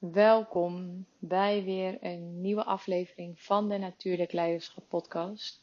[0.00, 5.62] Welkom bij weer een nieuwe aflevering van de Natuurlijk Leiderschap Podcast.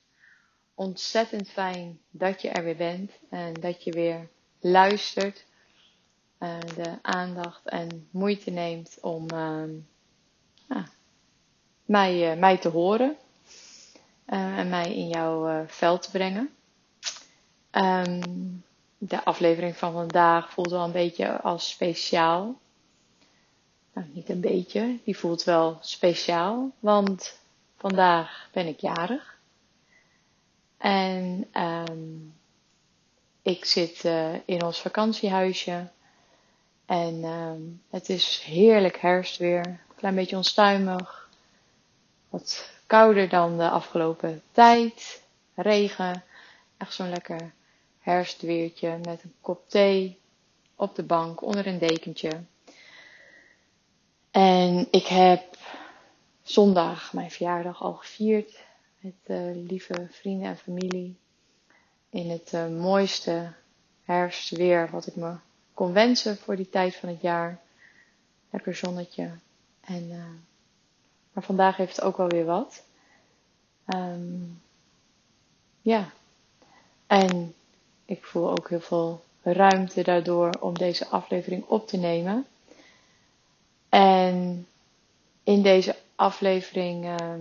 [0.75, 4.29] Ontzettend fijn dat je er weer bent en dat je weer
[4.59, 5.45] luistert,
[6.39, 9.63] uh, de aandacht en moeite neemt om uh,
[11.85, 13.17] mij, uh, mij te horen
[14.25, 16.49] eh, en mij in jouw veld te brengen.
[17.71, 18.63] Um,
[18.97, 22.59] de aflevering van vandaag voelt wel een beetje als speciaal.
[23.97, 27.39] Nou, niet een beetje, die voelt wel speciaal, want
[27.77, 29.37] vandaag ben ik jarig.
[30.77, 32.33] En um,
[33.41, 35.87] ik zit uh, in ons vakantiehuisje.
[36.85, 39.79] En um, het is heerlijk herfstweer.
[39.95, 41.29] Klein beetje onstuimig.
[42.29, 45.23] Wat kouder dan de afgelopen tijd.
[45.55, 46.23] Regen.
[46.77, 47.53] Echt zo'n lekker
[47.99, 50.19] herfstweertje met een kop thee
[50.75, 52.43] op de bank onder een dekentje.
[54.31, 55.57] En ik heb
[56.43, 58.65] zondag mijn verjaardag al gevierd
[58.99, 61.17] met uh, lieve vrienden en familie.
[62.09, 63.53] In het uh, mooiste
[64.03, 65.35] herfstweer wat ik me
[65.73, 67.59] kon wensen voor die tijd van het jaar.
[68.49, 69.31] Lekker zonnetje.
[69.81, 70.23] En, uh,
[71.31, 72.83] maar vandaag heeft het ook wel weer wat.
[73.87, 74.61] Um,
[75.81, 76.09] ja.
[77.07, 77.53] En
[78.05, 82.45] ik voel ook heel veel ruimte daardoor om deze aflevering op te nemen.
[83.97, 84.67] En
[85.43, 87.33] in deze aflevering uh,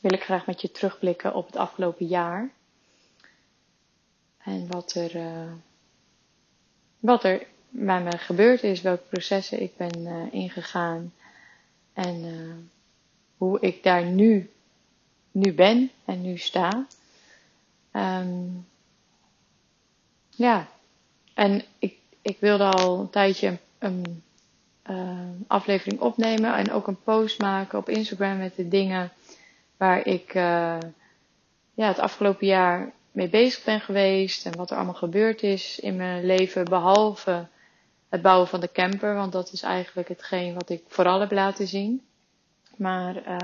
[0.00, 2.50] wil ik graag met je terugblikken op het afgelopen jaar.
[4.38, 5.52] En wat er, uh,
[6.98, 11.12] wat er bij me gebeurd is, welke processen ik ben uh, ingegaan.
[11.92, 12.54] En uh,
[13.36, 14.50] hoe ik daar nu,
[15.30, 16.86] nu ben en nu sta.
[17.92, 18.66] Um,
[20.30, 20.68] ja,
[21.34, 24.22] en ik, ik wilde al een tijdje een
[25.46, 29.12] aflevering opnemen en ook een post maken op Instagram met de dingen
[29.76, 30.78] waar ik uh,
[31.74, 35.96] ja, het afgelopen jaar mee bezig ben geweest en wat er allemaal gebeurd is in
[35.96, 37.46] mijn leven, behalve
[38.08, 41.66] het bouwen van de camper, want dat is eigenlijk hetgeen wat ik vooral heb laten
[41.66, 42.02] zien.
[42.76, 43.38] Maar uh,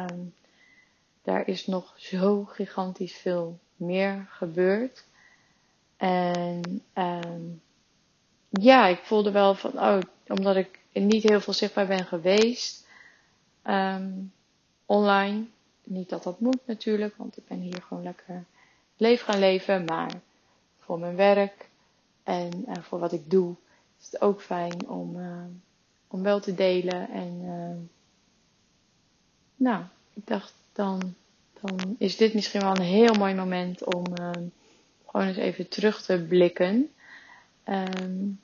[1.22, 5.04] daar is nog zo gigantisch veel meer gebeurd.
[5.96, 7.60] En um,
[8.50, 12.86] ja, ik voelde wel van, oh, omdat ik niet heel veel zichtbaar ben geweest
[13.64, 14.32] um,
[14.86, 15.44] online.
[15.84, 18.44] Niet dat dat moet natuurlijk, want ik ben hier gewoon lekker
[18.96, 19.84] leven gaan leven.
[19.84, 20.20] Maar
[20.78, 21.68] voor mijn werk
[22.22, 23.54] en uh, voor wat ik doe
[24.00, 25.44] is het ook fijn om, uh,
[26.08, 27.10] om wel te delen.
[27.10, 27.86] En uh,
[29.56, 29.84] nou,
[30.14, 31.14] ik dacht dan,
[31.60, 34.04] dan is dit misschien wel een heel mooi moment om
[35.06, 36.90] gewoon eens even terug te blikken.
[37.64, 38.40] Um,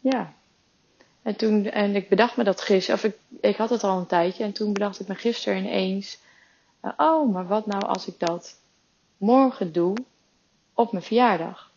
[0.00, 0.34] ja.
[1.28, 4.06] En toen, en ik bedacht me dat gisteren, of ik, ik had het al een
[4.06, 6.18] tijdje, en toen bedacht ik me gisteren ineens,
[6.82, 8.60] uh, oh, maar wat nou als ik dat
[9.16, 9.96] morgen doe
[10.74, 11.72] op mijn verjaardag?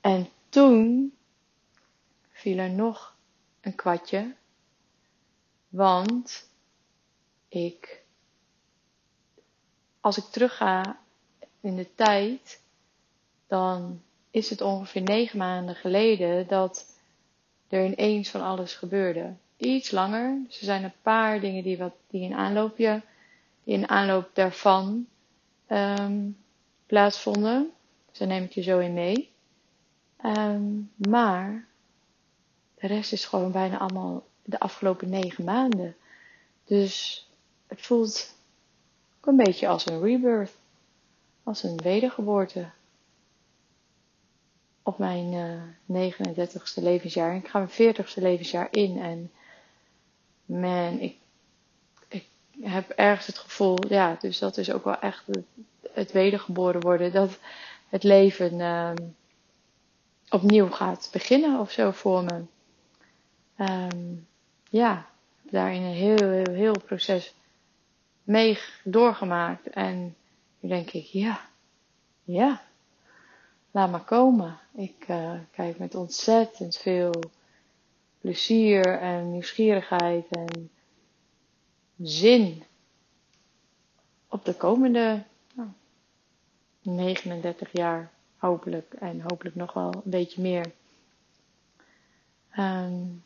[0.00, 1.12] En toen
[2.30, 3.16] viel er nog
[3.60, 4.34] een kwartje,
[5.68, 6.48] want
[7.48, 8.02] ik,
[10.00, 10.98] als ik terugga
[11.60, 12.60] in de tijd,
[13.46, 16.91] dan is het ongeveer negen maanden geleden dat
[17.72, 19.34] er ineens van alles gebeurde.
[19.56, 20.38] Iets langer.
[20.46, 23.02] Dus er zijn een paar dingen die, wat, die in aanloopje,
[23.64, 25.06] in aanloop daarvan
[25.68, 26.36] um,
[26.86, 27.70] plaatsvonden.
[28.10, 29.30] Dus daar neem ik je zo in mee.
[30.24, 31.66] Um, maar
[32.74, 35.96] de rest is gewoon bijna allemaal de afgelopen negen maanden.
[36.64, 37.26] Dus
[37.66, 38.34] het voelt
[39.16, 40.56] ook een beetje als een rebirth.
[41.42, 42.70] Als een wedergeboorte
[44.82, 47.36] op mijn uh, 39ste levensjaar.
[47.36, 48.98] Ik ga mijn 40ste levensjaar in.
[48.98, 49.30] En
[50.44, 51.16] man, ik,
[52.08, 52.26] ik
[52.60, 55.24] heb ergens het gevoel, ja, dus dat is ook wel echt
[55.92, 57.12] het, wedergeboren worden.
[57.12, 57.38] Dat
[57.88, 58.90] het leven uh,
[60.28, 62.42] opnieuw gaat beginnen of zo voor me.
[63.56, 64.26] Um,
[64.70, 65.06] ja,
[65.42, 67.34] daarin een heel, heel, heel proces
[68.24, 69.70] mee doorgemaakt.
[69.70, 70.16] En
[70.60, 71.40] nu denk ik, ja,
[72.24, 72.62] ja,
[73.72, 74.58] laat maar komen.
[74.74, 77.12] Ik uh, kijk met ontzettend veel
[78.20, 80.70] plezier en nieuwsgierigheid en
[82.00, 82.62] zin
[84.28, 85.22] op de komende
[85.54, 85.68] nou,
[86.82, 88.92] 39 jaar, hopelijk.
[88.92, 90.72] En hopelijk nog wel een beetje meer.
[92.58, 93.24] Um,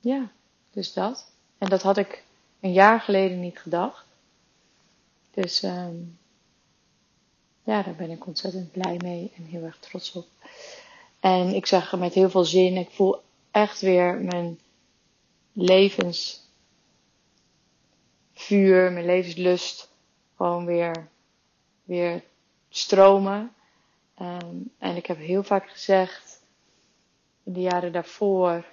[0.00, 0.30] ja,
[0.70, 1.32] dus dat.
[1.58, 2.24] En dat had ik
[2.60, 4.06] een jaar geleden niet gedacht.
[5.30, 6.18] Dus um,
[7.66, 10.26] ja, daar ben ik ontzettend blij mee en heel erg trots op.
[11.20, 14.60] En ik zeg met heel veel zin, ik voel echt weer mijn
[15.52, 16.42] levensvuur,
[18.92, 19.88] mijn levenslust
[20.36, 21.08] gewoon weer,
[21.84, 22.22] weer
[22.68, 23.54] stromen.
[24.14, 26.42] Ehm, en ik heb heel vaak gezegd,
[27.42, 28.64] in de jaren daarvoor,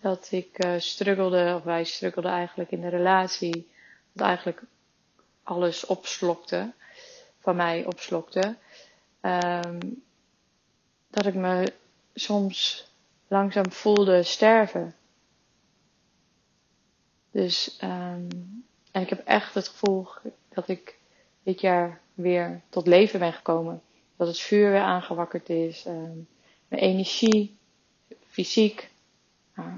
[0.00, 3.70] dat ik uh, struggelde, of wij struggelden eigenlijk in de relatie,
[4.12, 4.62] dat eigenlijk
[5.42, 6.72] alles opslokte,
[7.46, 8.56] van mij opslokte.
[9.20, 9.80] Ehm,
[11.10, 11.72] dat ik me
[12.14, 12.86] soms
[13.28, 14.94] langzaam voelde sterven.
[17.30, 18.28] Dus, um,
[18.92, 20.08] en ik heb echt het gevoel
[20.48, 20.98] dat ik
[21.42, 23.82] dit jaar weer tot leven ben gekomen.
[24.16, 25.84] Dat het vuur weer aangewakkerd is.
[25.86, 26.28] Um,
[26.68, 27.56] mijn energie,
[28.26, 28.90] fysiek,
[29.54, 29.70] nou,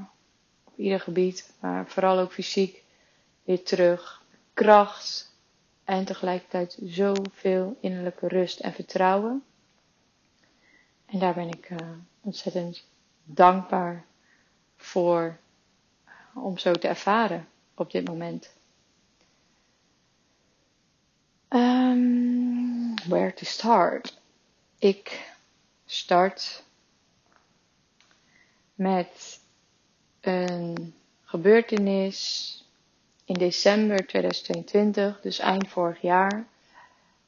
[0.65, 2.83] op ieder gebied, maar vooral ook fysiek,
[3.45, 4.23] weer terug.
[4.55, 5.28] Kracht
[5.89, 9.45] en tegelijkertijd zoveel innerlijke rust en vertrouwen.
[11.07, 11.79] En daar ben ik uh,
[12.21, 12.87] ontzettend
[13.25, 14.05] dankbaar
[14.77, 15.39] voor
[16.35, 18.55] om zo te ervaren op dit moment.
[21.49, 24.21] Um, where to start?
[24.79, 25.33] Ik
[25.85, 26.65] start
[28.75, 29.41] met
[30.21, 30.95] een
[31.25, 32.53] gebeurtenis
[33.29, 36.47] in december 2022, dus eind vorig jaar,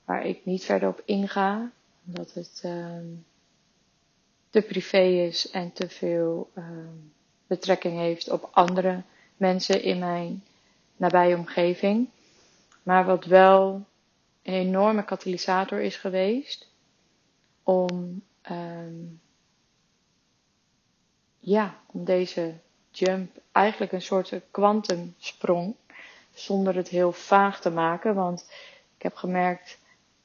[0.05, 1.71] waar ik niet verder op inga,
[2.07, 3.25] omdat het um,
[4.51, 7.13] te privé is en te veel um,
[7.47, 9.03] betrekking heeft op andere
[9.37, 10.45] mensen in mijn
[10.97, 12.09] nabije omgeving.
[12.83, 13.87] Maar wat wel
[14.43, 16.69] een enorme katalysator is geweest
[17.63, 19.21] om, um,
[21.39, 22.55] ja, om deze
[22.91, 25.75] jump, eigenlijk een soort kwantumsprong,
[26.45, 28.15] zonder het heel vaag te maken.
[28.15, 28.51] Want
[28.97, 29.79] ik heb gemerkt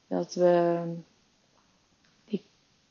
[0.08, 0.82] dat we
[2.24, 2.44] die,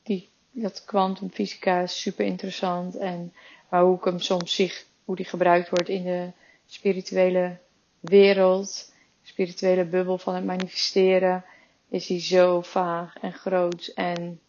[0.03, 3.33] die, dat kwantumfysica is super interessant en
[3.69, 4.71] maar hoe ik hem soms zie,
[5.05, 6.31] hoe die gebruikt wordt in de
[6.65, 7.57] spirituele
[7.99, 8.93] wereld,
[9.23, 11.45] spirituele bubbel van het manifesteren,
[11.89, 14.39] is hij zo vaag en groot en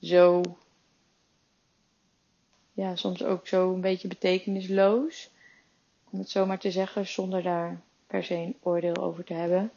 [0.00, 0.40] zo,
[2.72, 5.30] ja, soms ook zo een beetje betekenisloos.
[6.10, 9.70] Om het zo maar te zeggen, zonder daar per se een oordeel over te hebben.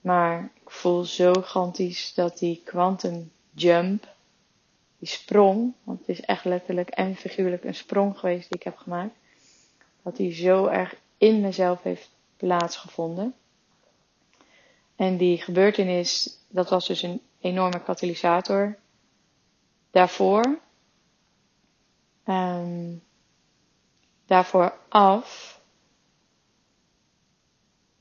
[0.00, 4.12] Maar ik voel zo gigantisch dat die quantum jump
[4.98, 8.76] die sprong, want het is echt letterlijk en figuurlijk een sprong geweest die ik heb
[8.76, 9.14] gemaakt,
[10.02, 13.34] dat die zo erg in mezelf heeft plaatsgevonden.
[14.96, 18.76] En die gebeurtenis, dat was dus een enorme katalysator
[19.90, 20.58] daarvoor.
[22.26, 23.02] Um,
[24.26, 25.60] daarvoor af,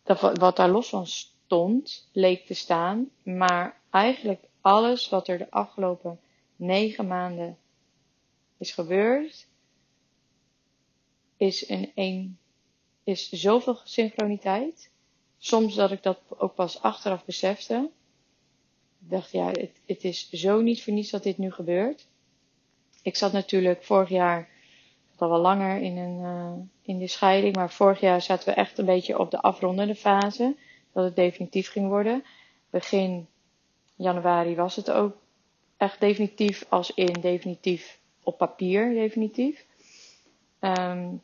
[0.04, 5.52] dat wat daar los van stond, leek te staan, maar eigenlijk alles wat er de
[5.52, 6.20] afgelopen
[6.56, 7.58] negen maanden
[8.58, 9.48] is gebeurd,
[11.38, 12.38] is een, een
[13.04, 14.92] is zoveel synchroniteit.
[15.38, 17.90] Soms dat ik dat ook pas achteraf besefte.
[19.02, 22.08] Ik dacht, ja, het, het is zo niet voor niets dat dit nu gebeurt.
[23.02, 24.50] Ik zat natuurlijk vorig jaar,
[25.24, 28.78] al wel langer in, een, uh, in de scheiding, maar vorig jaar zaten we echt
[28.78, 30.56] een beetje op de afrondende fase.
[30.94, 32.24] Dat het definitief ging worden.
[32.70, 33.28] Begin
[33.96, 35.16] januari was het ook
[35.78, 39.66] echt definitief als in definitief op papier definitief.
[40.60, 41.22] Um,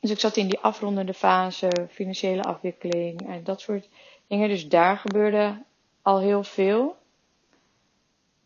[0.00, 3.88] dus ik zat in die afrondende fase, financiële afwikkeling en dat soort
[4.26, 4.48] dingen.
[4.48, 5.62] Dus daar gebeurde
[6.02, 6.96] al heel veel.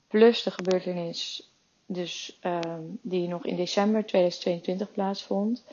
[0.08, 1.47] Plus de gebeurtenis
[1.90, 5.64] dus, um, die nog in december 2022 plaatsvond.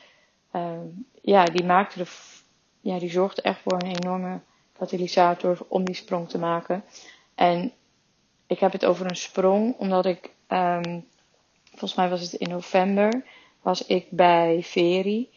[0.53, 2.07] Um, ja, die maakte de,
[2.81, 4.39] ja, die zorgde echt voor een enorme
[4.77, 6.83] katalysator om die sprong te maken.
[7.35, 7.73] En
[8.47, 11.05] ik heb het over een sprong, omdat ik, um,
[11.69, 13.23] volgens mij was het in november,
[13.61, 15.29] was ik bij Veri.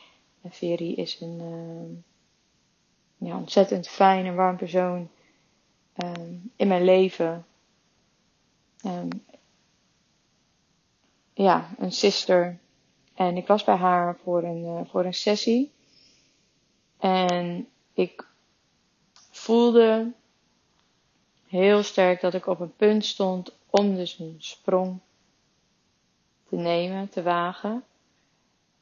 [0.43, 2.05] En Veri is een
[3.17, 5.11] ja, ontzettend fijn en warm persoon
[6.57, 7.47] in mijn leven.
[8.87, 9.09] Um,
[11.43, 12.59] ja, een sister.
[13.15, 15.73] En ik was bij haar voor een, uh, voor een sessie.
[16.99, 18.27] En ik
[19.31, 20.13] voelde
[21.47, 24.99] heel sterk dat ik op een punt stond om dus een sprong
[26.49, 27.85] te nemen, te wagen.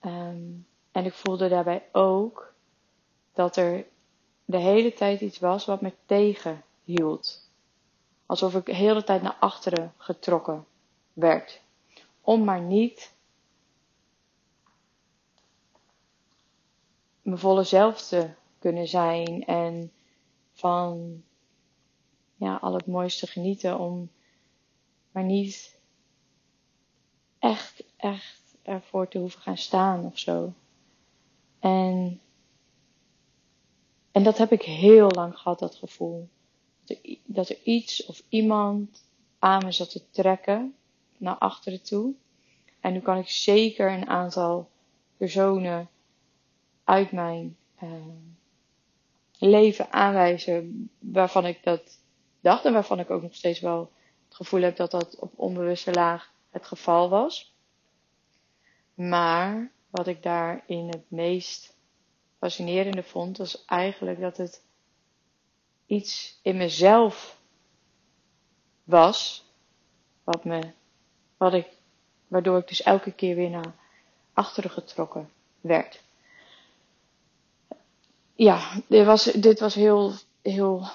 [0.05, 2.53] Um, en ik voelde daarbij ook
[3.33, 3.85] dat er
[4.45, 7.49] de hele tijd iets was wat me tegenhield.
[8.27, 10.67] Alsof ik de hele tijd naar achteren getrokken
[11.13, 11.65] werd.
[12.27, 13.13] Om maar niet
[17.23, 19.93] mijn volle zelf te kunnen zijn en
[20.53, 21.23] van
[22.37, 24.11] ja, al het mooiste genieten om
[25.11, 25.79] maar niet
[27.39, 30.53] echt, echt ervoor te hoeven gaan staan of zo.
[31.59, 32.21] En,
[34.13, 36.29] en dat heb ik heel lang gehad, dat gevoel.
[36.85, 39.05] Dat er, dat er iets of iemand
[39.39, 40.75] aan me zat te trekken
[41.19, 42.15] naar achteren toe.
[42.81, 44.71] En nu kan ik zeker een aantal
[45.17, 45.89] personen
[46.85, 47.91] uit mijn uh,
[49.39, 52.01] leven aanwijzen waarvan ik dat
[52.41, 53.93] dacht en waarvan ik ook nog steeds wel
[54.25, 57.55] het gevoel heb dat dat op onbewuste laag het geval was.
[58.95, 61.77] Maar wat ik daarin het meest
[62.39, 64.63] fascinerende vond, was eigenlijk dat het
[65.87, 67.41] iets in mezelf
[68.85, 69.45] was,
[70.25, 70.73] wat me,
[71.37, 71.69] wat ik,
[72.29, 73.75] waardoor ik dus elke keer weer naar
[74.33, 76.05] achteren getrokken werd.
[78.35, 80.13] Ja, dit was, dit was heel,
[80.43, 80.87] heel,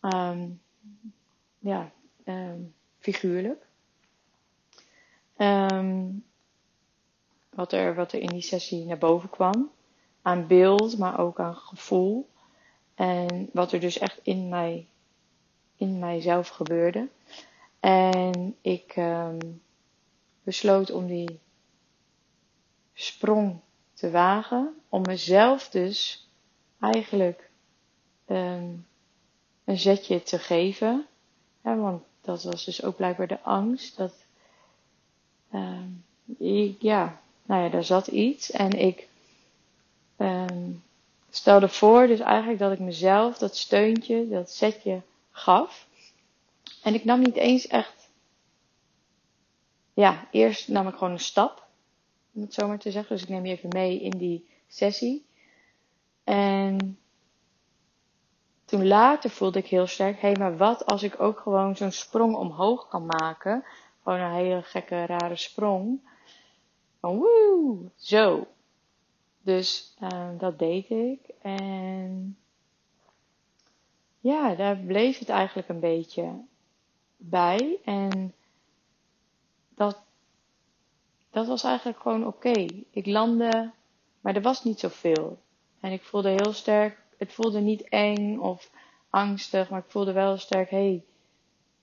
[0.00, 0.60] um,
[1.58, 1.90] ja,
[2.24, 3.66] um, figuurlijk.
[5.36, 6.24] Um,
[7.50, 9.70] wat, er, wat er in die sessie naar boven kwam.
[10.22, 12.28] Aan beeld, maar ook aan gevoel.
[12.94, 14.86] En wat er dus echt in mij,
[15.76, 17.08] in mijzelf gebeurde.
[17.80, 19.62] En ik um,
[20.42, 21.40] besloot om die
[22.94, 23.60] sprong
[23.94, 24.74] te wagen.
[24.88, 26.28] Om mezelf dus
[26.80, 27.50] eigenlijk
[28.26, 28.86] um,
[29.64, 31.06] een zetje te geven.
[31.62, 33.96] Want dat was dus ook blijkbaar de angst.
[33.96, 34.14] Dat,
[35.54, 36.04] um,
[36.38, 38.50] ik, ja, nou ja, daar zat iets.
[38.50, 39.08] En ik
[41.30, 45.88] stelde voor dus eigenlijk dat ik mezelf dat steuntje, dat zetje gaf.
[46.82, 48.10] En ik nam niet eens echt.
[49.94, 51.68] Ja, eerst nam ik gewoon een stap.
[52.32, 53.14] Om het zo maar te zeggen.
[53.14, 55.26] Dus ik neem je even mee in die sessie.
[56.24, 56.98] En
[58.64, 61.92] toen later voelde ik heel sterk, hé, hey, maar wat als ik ook gewoon zo'n
[61.92, 63.64] sprong omhoog kan maken?
[64.02, 66.00] Gewoon een hele gekke, rare sprong.
[67.00, 68.46] Van woe, zo.
[69.42, 71.20] Dus uh, dat deed ik.
[71.42, 72.36] En
[74.20, 76.44] ja, daar bleef het eigenlijk een beetje
[77.20, 77.78] bij.
[77.84, 78.34] En
[79.74, 80.02] dat,
[81.30, 82.66] dat was eigenlijk gewoon oké.
[82.90, 83.70] Ik landde,
[84.20, 85.38] maar er was niet zoveel.
[85.80, 88.70] En ik voelde heel sterk, het voelde niet eng of
[89.10, 91.04] angstig, maar ik voelde wel sterk, hé, hey,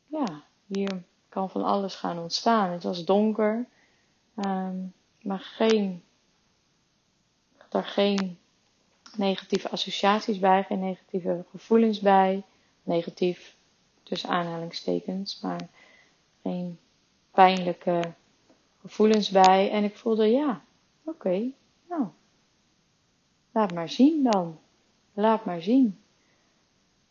[0.08, 2.72] ja, hier kan van alles gaan ontstaan.
[2.72, 3.68] Het was donker,
[4.36, 6.04] um, maar geen,
[7.70, 8.38] daar geen
[9.16, 12.44] negatieve associaties bij, geen negatieve gevoelens bij.
[12.84, 13.57] Negatief
[14.08, 15.70] tussen aanhalingstekens, maar
[16.42, 16.80] geen
[17.32, 18.14] pijnlijke
[18.82, 19.72] gevoelens bij.
[19.72, 20.62] En ik voelde, ja,
[21.04, 21.52] oké,
[21.90, 22.08] nou,
[23.52, 24.60] laat maar zien dan.
[25.14, 26.00] Laat maar zien.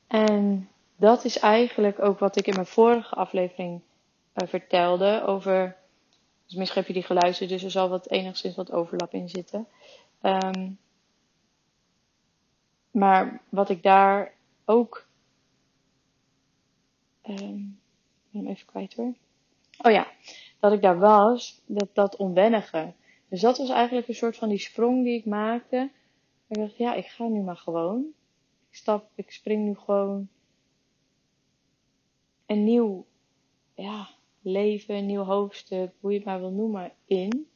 [0.07, 3.81] En dat is eigenlijk ook wat ik in mijn vorige aflevering
[4.35, 5.77] uh, vertelde over.
[6.47, 9.67] Dus misschien heb je die geluisterd, dus er zal wat enigszins wat overlap in zitten.
[10.23, 10.79] Um,
[12.91, 14.33] maar wat ik daar
[14.65, 15.06] ook.
[17.29, 17.81] Um,
[18.33, 19.15] even kwijt hoor.
[19.83, 20.07] Oh ja,
[20.61, 22.93] dat ik daar was, dat, dat onwennige.
[23.29, 25.91] Dus dat was eigenlijk een soort van die sprong die ik maakte.
[26.47, 28.05] Ik dacht, ja, ik ga nu maar gewoon.
[28.71, 30.29] Ik stap, ik spring nu gewoon
[32.47, 33.07] een nieuw
[33.75, 34.09] ja,
[34.41, 37.49] leven, een nieuw hoofdstuk, hoe je het maar wil noemen, in.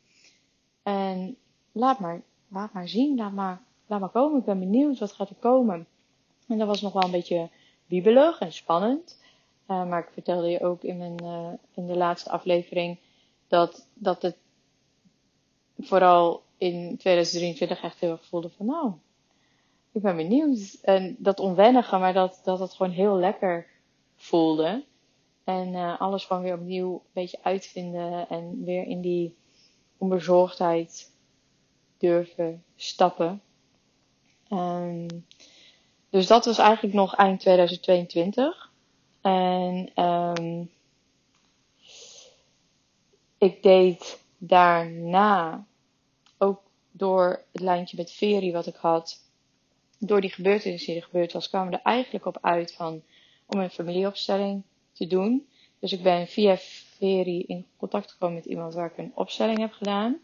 [0.83, 1.37] En
[1.73, 4.39] laat maar, laat maar zien, laat maar, laat maar komen.
[4.39, 5.87] Ik ben benieuwd, wat gaat er komen?
[6.49, 7.49] En dat was nog wel een beetje
[7.87, 9.20] wiebelig en spannend.
[9.71, 12.99] Uh, maar ik vertelde je ook in, mijn, uh, in de laatste aflevering
[13.49, 14.37] dat, dat het
[15.79, 18.93] vooral in 2023 echt heel erg voelde van nou,
[19.93, 20.79] ik ben benieuwd.
[20.83, 23.67] En dat onwennige, maar dat, dat het gewoon heel lekker
[24.17, 24.85] voelde.
[25.45, 29.37] En uh, alles gewoon weer opnieuw een beetje uitvinden en weer in die
[29.99, 31.13] onbezorgdheid
[31.99, 33.43] durven stappen.
[34.53, 35.07] Um,
[36.11, 38.70] dus dat was eigenlijk nog eind 2022.
[39.21, 40.71] En um,
[43.39, 45.67] ik deed daarna
[46.39, 49.21] ook door het lijntje met Veri wat ik had,
[49.99, 53.03] door die gebeurtenissen die er gebeurd was, kwamen we er eigenlijk op uit van
[53.47, 54.63] om een familieopstelling
[54.93, 55.49] te doen.
[55.79, 59.73] Dus ik ben via Veri in contact gekomen met iemand waar ik een opstelling heb
[59.73, 60.19] gedaan.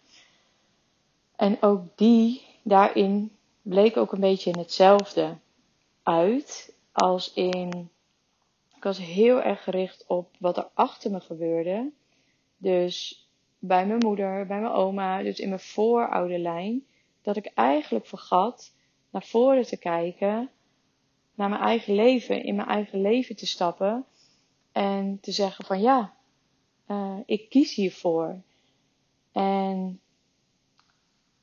[1.37, 5.37] En ook die, daarin bleek ook een beetje in hetzelfde
[6.03, 6.75] uit.
[6.93, 7.91] Als in,
[8.87, 11.93] was heel erg gericht op wat er achter me gebeurde.
[12.57, 13.27] Dus
[13.59, 16.87] bij mijn moeder, bij mijn oma, dus in mijn vooroude lijn.
[17.23, 18.75] Dat ik eigenlijk vergat
[19.11, 20.51] naar voren te kijken,
[21.35, 24.05] naar mijn eigen leven, in mijn eigen leven te stappen
[24.73, 26.15] en te zeggen van ja,
[26.89, 28.43] uh, ik kies hiervoor.
[29.33, 30.01] En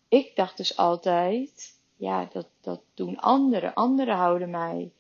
[0.07, 3.73] ik dacht dus altijd, ja, dat, dat doen anderen.
[3.73, 4.91] Anderen houden mij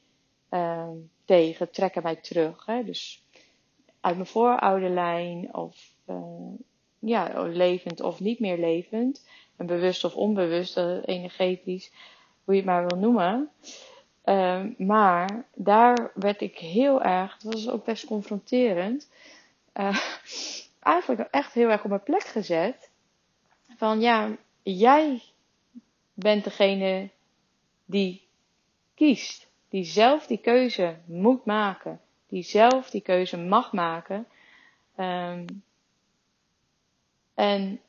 [0.53, 0.89] uh,
[1.25, 2.65] tegen, trekken mij terug.
[2.65, 2.83] Hè?
[2.83, 3.23] Dus
[3.99, 6.53] uit mijn voorouderlijn of uh,
[6.99, 9.27] ja, levend of niet meer levend.
[9.57, 11.91] En bewust of onbewust, energetisch,
[12.43, 13.51] hoe je het maar wil noemen.
[14.25, 19.11] Uh, maar daar werd ik heel erg, dat was ook best confronterend,
[19.73, 19.97] uh,
[20.79, 22.89] eigenlijk echt heel erg op mijn plek gezet.
[23.77, 25.21] Van ja, jij
[26.13, 27.09] bent degene
[27.85, 28.27] die
[28.95, 34.27] kiest, die zelf die keuze moet maken, die zelf die keuze mag maken.
[34.97, 35.63] Um,
[37.33, 37.81] en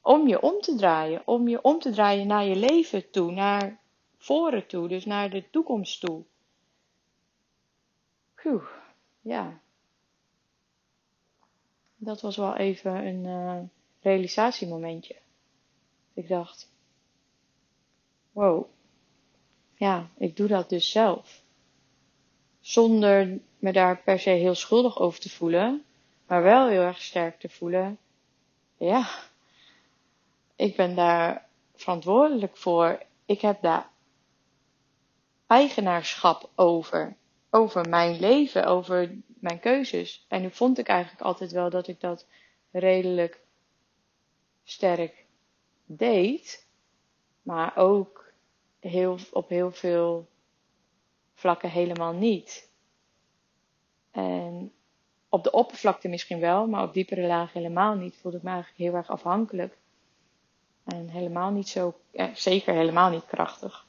[0.00, 3.80] om je om te draaien, om je om te draaien naar je leven toe, naar
[4.16, 6.24] voren toe, dus naar de toekomst toe.
[8.34, 8.62] Phew,
[9.20, 9.60] ja.
[11.96, 13.62] Dat was wel even een uh,
[14.00, 15.16] realisatiemomentje.
[16.14, 16.72] Ik dacht,
[18.32, 18.66] wow,
[19.78, 21.42] ja, ik doe dat dus zelf.
[22.60, 25.84] Zonder me daar per se heel schuldig over te voelen,
[26.26, 27.98] maar wel heel erg sterk te voelen.
[28.76, 29.08] Ja,
[30.56, 33.02] ik ben daar verantwoordelijk voor.
[33.26, 33.90] Ik heb daar
[35.46, 37.16] eigenaarschap over.
[37.50, 40.24] Over mijn leven, over mijn keuzes.
[40.28, 42.26] En nu vond ik eigenlijk altijd wel dat ik dat
[42.70, 43.40] redelijk
[44.64, 45.24] sterk
[45.84, 46.66] deed.
[47.42, 48.27] Maar ook
[48.80, 50.26] heel, op heel veel
[51.34, 52.68] vlakken helemaal niet.
[54.10, 54.72] En
[55.28, 58.16] op de oppervlakte misschien wel, maar op diepere lagen helemaal niet.
[58.20, 59.76] Voelde ik me eigenlijk heel erg afhankelijk.
[60.84, 63.86] En helemaal niet zo, eh, zeker helemaal niet krachtig.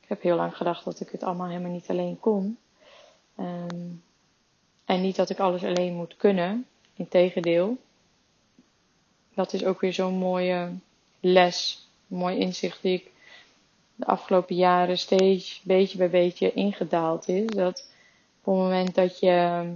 [0.00, 2.58] Ik heb heel lang gedacht dat ik het allemaal helemaal niet alleen kon.
[3.38, 4.02] Um,
[4.84, 6.66] en niet dat ik alles alleen moet kunnen.
[6.94, 7.76] Integendeel.
[9.34, 10.72] Dat is ook weer zo'n mooie
[11.20, 13.10] les, mooi inzicht die ik
[13.96, 17.46] de afgelopen jaren steeds beetje bij beetje ingedaald is.
[17.46, 17.88] Dat
[18.42, 19.72] op het moment dat je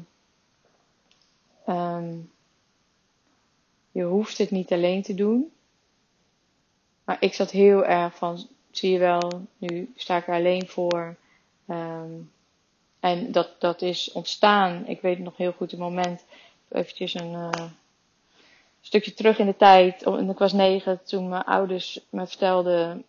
[1.69, 2.31] um,
[3.91, 5.53] je hoeft het niet alleen te doen.
[7.05, 11.17] Maar ik zat heel erg van, zie je wel, nu sta ik er alleen voor.
[11.69, 12.31] Um,
[13.01, 14.87] en dat, dat is ontstaan.
[14.87, 16.25] Ik weet nog heel goed het moment,
[16.69, 17.51] eventjes een uh,
[18.81, 20.03] stukje terug in de tijd.
[20.03, 23.05] En ik was negen toen mijn ouders me vertelden,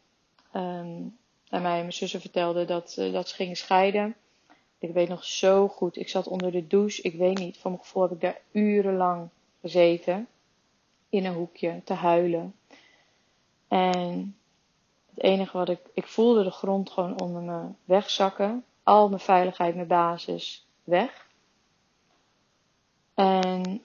[0.53, 1.17] um,
[1.49, 4.15] en mij en mijn zussen vertelden dat, uh, dat ze gingen scheiden.
[4.79, 7.01] Ik weet nog zo goed, ik zat onder de douche.
[7.01, 9.29] Ik weet niet, van mijn gevoel heb ik daar urenlang
[9.61, 10.27] gezeten.
[11.09, 12.55] In een hoekje, te huilen.
[13.67, 14.37] En
[15.09, 18.63] het enige wat ik, ik voelde de grond gewoon onder me wegzakken.
[18.83, 21.27] Al mijn veiligheid, mijn basis weg.
[23.13, 23.83] En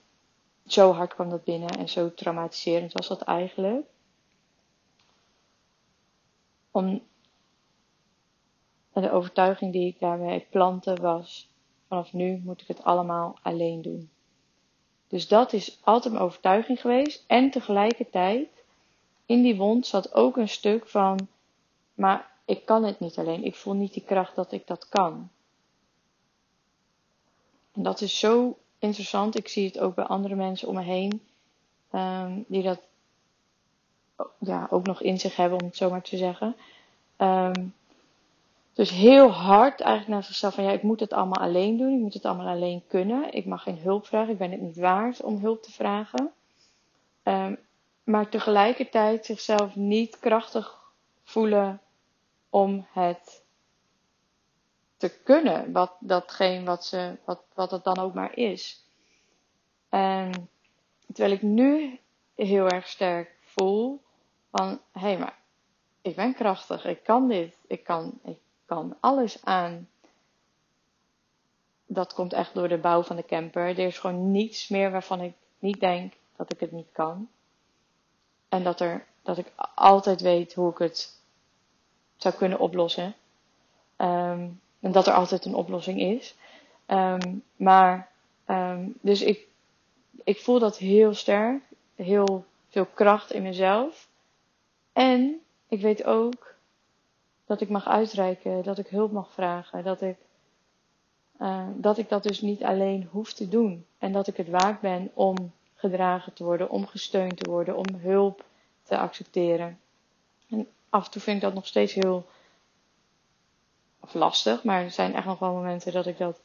[0.67, 3.85] zo hard kwam dat binnen en zo traumatiserend was dat eigenlijk.
[6.75, 7.01] Om,
[8.93, 11.49] de overtuiging die ik daarmee plantte was,
[11.87, 14.09] vanaf nu moet ik het allemaal alleen doen.
[15.07, 17.23] Dus dat is altijd mijn overtuiging geweest.
[17.27, 18.47] En tegelijkertijd,
[19.25, 21.27] in die wond zat ook een stuk van,
[21.93, 23.43] maar ik kan het niet alleen.
[23.43, 25.29] Ik voel niet die kracht dat ik dat kan.
[27.71, 29.37] En dat is zo interessant.
[29.37, 31.21] Ik zie het ook bij andere mensen om me heen.
[31.91, 32.81] Um, die dat
[34.39, 36.55] ja, ook nog in zich hebben, om het zo maar te zeggen.
[37.17, 37.73] Um,
[38.73, 41.93] dus heel hard eigenlijk naar zichzelf van ja, ik moet het allemaal alleen doen.
[41.93, 43.33] Ik moet het allemaal alleen kunnen.
[43.33, 44.31] Ik mag geen hulp vragen.
[44.31, 46.31] Ik ben het niet waard om hulp te vragen.
[47.23, 47.57] Um,
[48.03, 50.79] maar tegelijkertijd zichzelf niet krachtig
[51.23, 51.81] voelen
[52.49, 53.43] om het
[54.97, 55.71] te kunnen.
[55.71, 58.83] Wat, datgene wat, ze, wat, wat het dan ook maar is.
[59.89, 60.49] En
[61.13, 61.99] terwijl ik nu
[62.35, 64.03] heel erg sterk voel
[64.55, 65.37] van hé, maar
[66.01, 69.89] ik ben krachtig, ik kan dit, ik kan, ik kan alles aan.
[71.85, 73.67] Dat komt echt door de bouw van de camper.
[73.67, 77.29] Er is gewoon niets meer waarvan ik niet denk dat ik het niet kan.
[78.49, 81.21] En dat, er, dat ik altijd weet hoe ik het
[82.15, 83.15] zou kunnen oplossen.
[83.97, 86.35] Um, en dat er altijd een oplossing is.
[86.87, 88.11] Um, maar,
[88.47, 89.47] um, dus ik,
[90.23, 91.63] ik voel dat heel sterk.
[91.95, 94.07] Heel veel kracht in mezelf.
[94.95, 96.55] En ik weet ook
[97.45, 100.17] dat ik mag uitreiken, dat ik hulp mag vragen, dat ik,
[101.41, 103.85] uh, dat ik dat dus niet alleen hoef te doen.
[103.97, 107.95] En dat ik het waard ben om gedragen te worden, om gesteund te worden, om
[107.95, 108.45] hulp
[108.83, 109.79] te accepteren.
[110.49, 112.25] En af en toe vind ik dat nog steeds heel
[113.99, 116.41] of lastig, maar er zijn echt nog wel momenten dat ik dat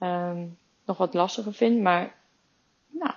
[0.00, 1.80] um, nog wat lastiger vind.
[1.80, 2.14] Maar
[2.88, 3.14] nou,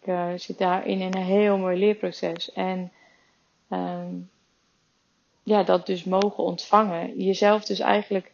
[0.00, 2.52] ik uh, zit daarin in een heel mooi leerproces.
[2.52, 2.92] En
[3.68, 4.14] ehm,
[5.42, 7.22] ja, dat dus mogen ontvangen.
[7.22, 8.32] Jezelf dus eigenlijk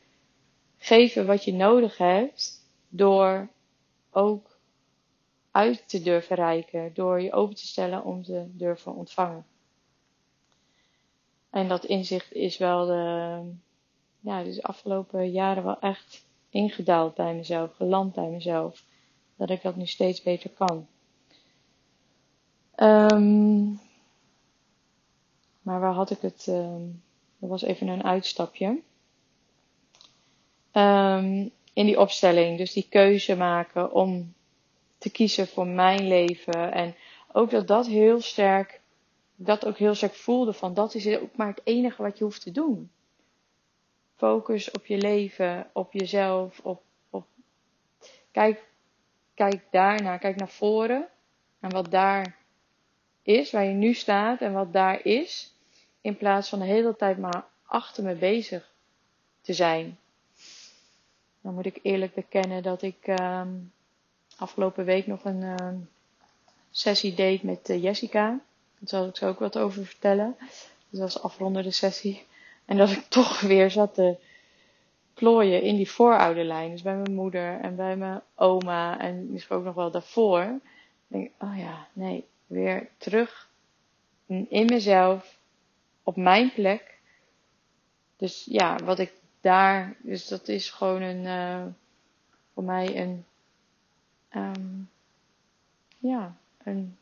[0.78, 3.48] geven wat je nodig hebt door
[4.10, 4.58] ook
[5.50, 9.44] uit te durven reiken, door je open te stellen om te durven ontvangen.
[11.50, 13.40] En dat inzicht is wel de,
[14.20, 18.84] ja, dus de afgelopen jaren wel echt ingedaald bij mezelf, geland bij mezelf.
[19.36, 20.86] Dat ik dat nu steeds beter kan.
[22.76, 23.80] Um,
[25.62, 26.46] maar waar had ik het?
[26.48, 27.02] Um,
[27.38, 28.66] dat was even een uitstapje.
[30.72, 34.34] Um, in die opstelling, dus die keuze maken om
[34.98, 36.72] te kiezen voor mijn leven.
[36.72, 36.94] En
[37.32, 38.80] ook dat dat heel sterk,
[39.36, 42.42] dat ook heel sterk voelde van dat is ook maar het enige wat je hoeft
[42.42, 42.90] te doen.
[44.16, 47.26] Focus op je leven, op jezelf, op, op
[48.30, 48.64] kijk,
[49.34, 51.08] kijk daarna, kijk naar voren
[51.60, 52.36] en wat daar
[53.22, 55.51] is, waar je nu staat en wat daar is,
[56.02, 58.70] in plaats van de hele tijd maar achter me bezig
[59.40, 59.98] te zijn.
[61.40, 63.42] Dan moet ik eerlijk bekennen dat ik uh,
[64.36, 65.68] afgelopen week nog een uh,
[66.70, 68.28] sessie deed met uh, Jessica.
[68.78, 70.36] Daar zal ik zo ook wat over vertellen.
[70.88, 72.26] Dat was afrondende sessie.
[72.64, 74.16] En dat ik toch weer zat te
[75.14, 76.70] plooien in die voorouderlijn.
[76.70, 80.60] Dus bij mijn moeder en bij mijn oma en misschien ook nog wel daarvoor.
[81.06, 83.50] Denk oh ja, nee, weer terug
[84.48, 85.38] in mezelf,
[86.02, 86.98] op mijn plek.
[88.16, 91.64] Dus ja, wat ik daar, dus dat is gewoon een, uh,
[92.54, 93.24] voor mij een,
[94.34, 94.90] um,
[95.98, 96.96] ja, een,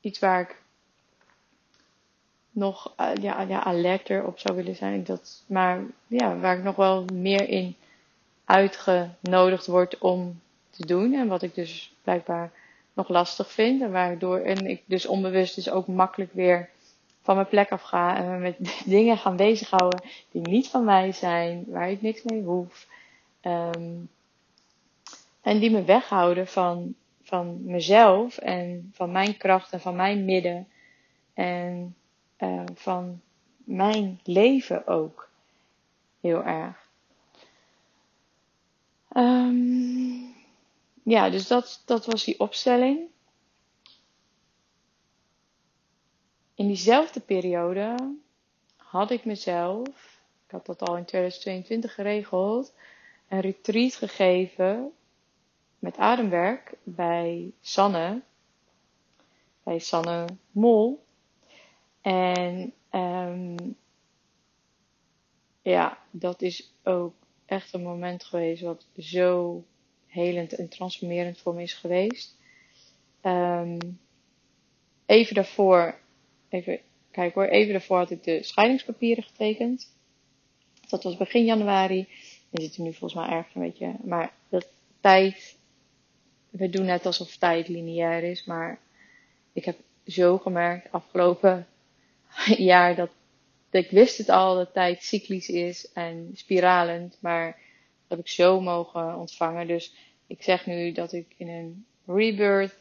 [0.00, 0.62] iets waar ik
[2.50, 5.04] nog uh, ja, ja, alerter op zou willen zijn.
[5.04, 7.76] Dat, maar ja, waar ik nog wel meer in
[8.44, 11.14] uitgenodigd word om te doen.
[11.14, 12.50] En wat ik dus blijkbaar
[12.92, 13.82] nog lastig vind.
[13.82, 16.68] En waardoor en ik dus onbewust dus ook makkelijk weer
[17.28, 17.92] van mijn plek af.
[17.92, 21.64] En me met dingen gaan bezighouden die niet van mij zijn.
[21.66, 22.86] Waar ik niks mee hoef.
[23.42, 24.08] Um,
[25.42, 30.68] en die me weghouden van, van mezelf en van mijn kracht en van mijn midden.
[31.34, 31.96] En
[32.38, 33.20] uh, van
[33.64, 35.28] mijn leven ook.
[36.20, 36.88] Heel erg.
[39.16, 40.34] Um,
[41.02, 43.00] ja, dus dat, dat was die opstelling.
[46.58, 48.14] In diezelfde periode
[48.76, 52.74] had ik mezelf, ik had dat al in 2022 geregeld,
[53.28, 54.92] een retreat gegeven
[55.78, 58.22] met ademwerk bij Sanne,
[59.62, 61.04] bij Sanne Mol.
[62.00, 63.76] En um,
[65.62, 67.14] ja, dat is ook
[67.46, 69.64] echt een moment geweest wat zo
[70.06, 72.36] helend en transformerend voor me is geweest.
[73.22, 74.00] Um,
[75.06, 76.06] even daarvoor,
[76.48, 76.80] even
[77.10, 79.96] kijk hoor, even daarvoor had ik de scheidingspapieren getekend.
[80.88, 82.08] Dat was begin januari.
[82.50, 84.68] We zitten nu volgens mij erg een beetje, maar dat
[85.00, 85.56] tijd,
[86.50, 88.78] we doen net alsof tijd lineair is, maar
[89.52, 91.66] ik heb zo gemerkt afgelopen
[92.70, 93.10] jaar dat,
[93.70, 98.28] dat ik wist het al dat tijd cyclisch is en spiralend, maar dat heb ik
[98.28, 99.66] zo mogen ontvangen.
[99.66, 99.94] Dus
[100.26, 102.78] ik zeg nu dat ik in een rebirth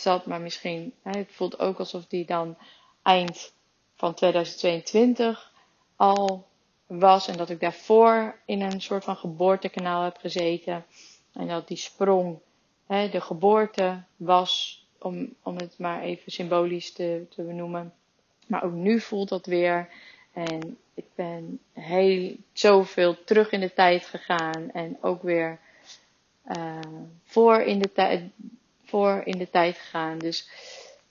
[0.00, 2.56] zat, maar misschien, hè, het voelt ook alsof die dan
[3.02, 3.54] eind
[3.94, 5.52] van 2022
[5.96, 6.46] al
[6.86, 10.84] was en dat ik daarvoor in een soort van geboortekanaal heb gezeten
[11.32, 12.38] en dat die sprong
[12.86, 17.92] hè, de geboorte was, om, om het maar even symbolisch te, te benoemen.
[18.46, 19.88] Maar ook nu voelt dat weer
[20.32, 25.58] en ik ben heel zoveel terug in de tijd gegaan en ook weer
[26.56, 26.78] uh,
[27.24, 28.22] voor, in de tijd,
[28.86, 30.18] voor in de tijd gegaan.
[30.18, 30.48] Dus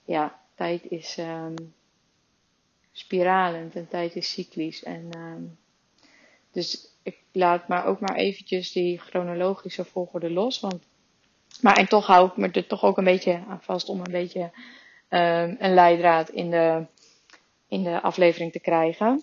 [0.04, 1.74] ja, tijd is um,
[2.92, 4.82] spiralend en tijd is cyclisch.
[4.82, 5.58] En, um,
[6.52, 10.60] dus ik laat maar ook maar eventjes die chronologische volgorde los.
[10.60, 10.82] Want,
[11.60, 14.12] maar en toch hou ik me er toch ook een beetje aan vast om een
[14.12, 14.50] beetje
[15.10, 16.86] um, een leidraad in de,
[17.68, 19.22] in de aflevering te krijgen.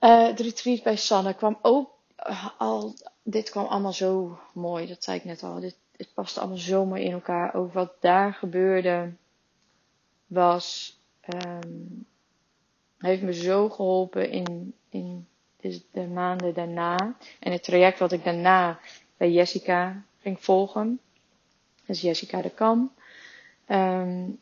[0.00, 1.90] De retreat bij Sanne kwam ook
[2.28, 5.60] uh, al, dit kwam allemaal zo mooi, dat zei ik net al.
[5.96, 7.54] Het paste allemaal zo mooi in elkaar.
[7.54, 9.12] Ook wat daar gebeurde
[10.26, 10.98] was,
[11.46, 12.06] um,
[12.98, 15.26] heeft me zo geholpen in, in
[15.90, 17.16] de maanden daarna.
[17.40, 18.80] En het traject wat ik daarna
[19.16, 21.00] bij Jessica ging volgen.
[21.86, 22.92] Dat is Jessica de Kam.
[23.68, 24.40] Um,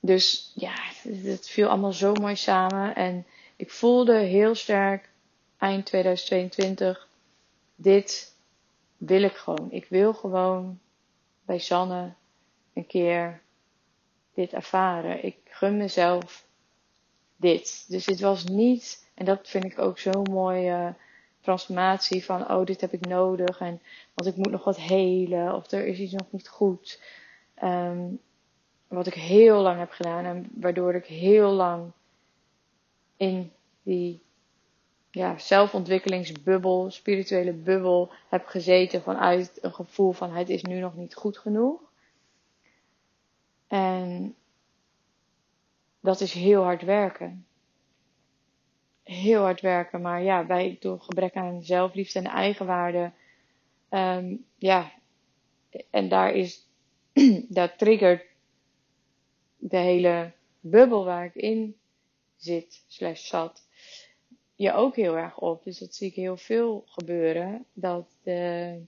[0.00, 0.74] dus ja,
[1.08, 2.94] het viel allemaal zo mooi samen.
[2.94, 5.08] En ik voelde heel sterk
[5.58, 7.08] eind 2022,
[7.76, 8.33] dit
[9.06, 9.70] wil ik gewoon.
[9.70, 10.80] Ik wil gewoon
[11.44, 12.12] bij Sanne
[12.72, 13.42] een keer
[14.34, 15.24] dit ervaren.
[15.24, 16.46] Ik gun mezelf
[17.36, 17.84] dit.
[17.88, 20.94] Dus dit was niet, en dat vind ik ook zo'n mooie
[21.40, 23.80] transformatie van, oh, dit heb ik nodig, en,
[24.14, 27.02] want ik moet nog wat helen, of er is iets nog niet goed.
[27.54, 28.06] Ehm,
[28.88, 31.92] wat ik heel lang heb gedaan en waardoor ik heel lang
[33.16, 34.23] in die
[35.14, 41.14] ja, zelfontwikkelingsbubbel, spirituele bubbel heb gezeten vanuit een gevoel van het is nu nog niet
[41.14, 41.80] goed genoeg.
[43.66, 44.34] En
[46.00, 47.46] dat is heel hard werken.
[49.02, 53.12] Heel hard werken, maar ja, bij, door gebrek aan zelfliefde en eigenwaarde,
[53.90, 54.92] um, ja,
[55.90, 56.66] en daar is,
[57.58, 58.26] dat triggert
[59.56, 61.76] de hele bubbel waar ik in
[62.36, 63.63] zit, slash zat,
[64.54, 65.64] je ook heel erg op.
[65.64, 67.64] Dus dat zie ik heel veel gebeuren.
[67.72, 68.80] Dat de,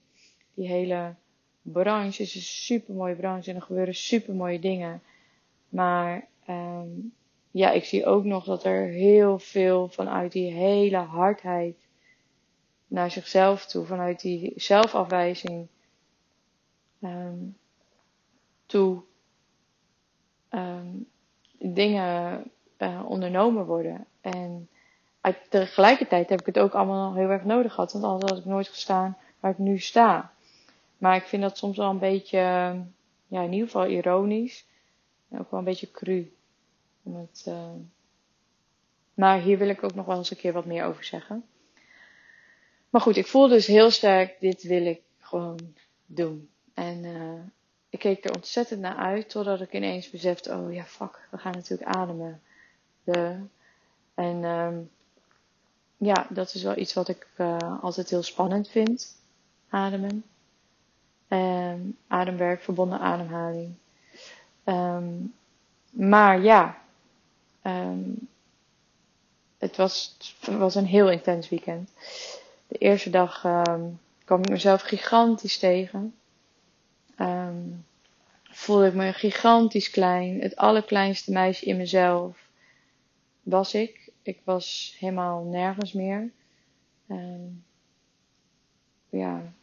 [0.53, 1.15] die hele
[1.61, 5.01] branche is een super mooie branche en er gebeuren super mooie dingen.
[5.69, 7.13] Maar um,
[7.51, 11.75] ja, ik zie ook nog dat er heel veel vanuit die hele hardheid
[12.87, 15.67] naar zichzelf toe, vanuit die zelfafwijzing
[17.01, 17.57] um,
[18.65, 19.01] toe
[20.49, 21.07] um,
[21.59, 22.43] dingen
[22.77, 24.05] uh, ondernomen worden.
[24.21, 24.69] En
[25.49, 28.67] tegelijkertijd heb ik het ook allemaal heel erg nodig gehad, want anders had ik nooit
[28.67, 30.31] gestaan waar ik nu sta.
[30.97, 32.37] Maar ik vind dat soms wel een beetje,
[33.27, 34.65] ja, in ieder geval ironisch.
[35.29, 36.31] En ook wel een beetje cru.
[37.03, 37.71] Het, uh...
[39.13, 41.45] Maar hier wil ik ook nog wel eens een keer wat meer over zeggen.
[42.89, 45.75] Maar goed, ik voel dus heel sterk, dit wil ik gewoon
[46.05, 46.49] doen.
[46.73, 47.39] En uh,
[47.89, 51.51] ik keek er ontzettend naar uit, totdat ik ineens besefte, oh ja, fuck, we gaan
[51.51, 52.41] natuurlijk ademen.
[53.03, 53.39] De,
[54.13, 54.89] en um,
[55.97, 59.15] ja, dat is wel iets wat ik uh, altijd heel spannend vind.
[59.69, 60.23] Ademen.
[61.27, 63.73] Um, ademwerk, verbonden ademhaling.
[64.65, 65.33] Um,
[65.89, 66.81] maar ja,
[67.63, 68.27] um,
[69.57, 71.91] het was, was een heel intens weekend.
[72.67, 73.41] De eerste dag
[74.25, 76.15] kwam ik mezelf gigantisch tegen.
[78.43, 80.41] voelde ik me gigantisch klein.
[80.41, 82.37] Het allerkleinste meisje in mezelf
[83.43, 84.06] was ik.
[84.27, 86.31] Ik was helemaal nergens meer.
[89.09, 89.53] ja,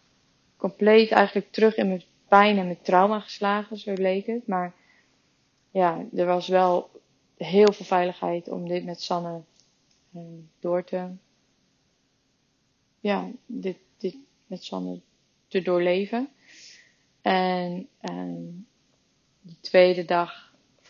[0.57, 4.47] compleet eigenlijk terug in mijn pijn en mijn trauma geslagen, zo leek het.
[4.47, 4.75] Maar
[5.71, 6.91] ja, er was wel
[7.37, 9.43] heel veel veiligheid om dit met Sanne
[10.15, 10.23] uh,
[10.61, 11.11] door te.
[13.01, 15.01] Ja, dit, dit met Sanne
[15.49, 16.29] te doorleven.
[17.23, 18.53] En uh,
[19.41, 20.44] de tweede dag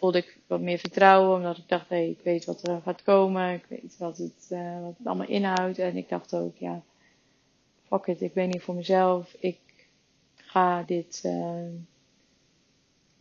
[0.05, 3.55] voelde ik wat meer vertrouwen, omdat ik dacht, hey, ik weet wat er gaat komen,
[3.55, 5.79] ik weet wat het, uh, wat het allemaal inhoudt.
[5.79, 6.83] En ik dacht ook, ja,
[7.83, 9.59] fuck it, ik ben hier voor mezelf, ik
[10.35, 11.69] ga dit, uh,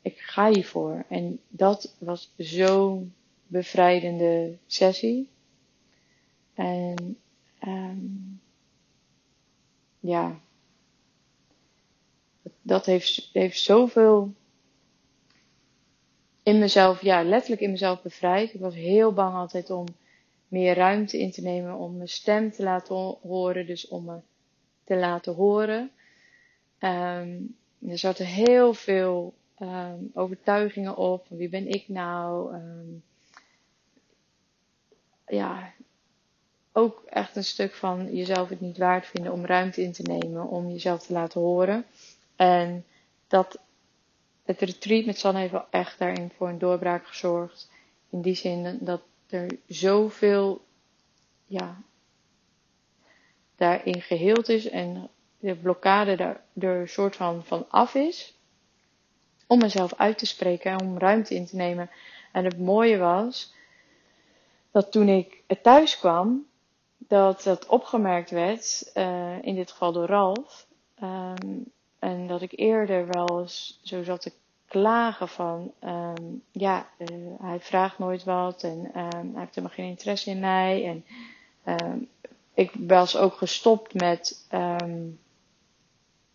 [0.01, 1.05] ik ga hiervoor.
[1.09, 3.13] En dat was zo'n
[3.47, 5.29] bevrijdende sessie.
[6.53, 7.17] En
[7.67, 8.41] um,
[9.99, 10.39] ja,
[12.61, 14.33] dat heeft, heeft zoveel
[16.43, 18.53] in mezelf, ja, letterlijk in mezelf bevrijd.
[18.53, 19.85] Ik was heel bang altijd om
[20.47, 24.17] meer ruimte in te nemen, om mijn stem te laten horen, dus om me
[24.83, 25.91] te laten horen.
[26.79, 27.55] Um,
[27.87, 31.25] er zaten heel veel um, overtuigingen op.
[31.29, 32.53] Wie ben ik nou?
[32.53, 33.03] Um,
[35.27, 35.73] ja,
[36.71, 40.47] ook echt een stuk van jezelf het niet waard vinden om ruimte in te nemen,
[40.47, 41.85] om jezelf te laten horen.
[42.35, 42.85] En
[43.27, 43.59] dat
[44.43, 47.71] het retreat met Sanne heeft wel echt daarin voor een doorbraak gezorgd.
[48.09, 50.65] In die zin dat er zoveel,
[51.45, 51.81] ja,
[53.55, 58.37] daarin geheeld is en de blokkade er, er een soort van, van af is.
[59.47, 61.89] Om mezelf uit te spreken en om ruimte in te nemen.
[62.31, 63.53] En het mooie was
[64.71, 66.45] dat toen ik thuis kwam,
[66.97, 70.67] dat dat opgemerkt werd, uh, in dit geval door Ralf.
[71.03, 71.72] Um,
[72.03, 74.31] en dat ik eerder wel eens zo zat te
[74.67, 77.07] klagen van, um, ja, uh,
[77.41, 80.85] hij vraagt nooit wat en um, hij heeft helemaal geen interesse in mij.
[80.85, 81.05] En
[81.81, 82.07] um,
[82.53, 84.47] ik was ook gestopt met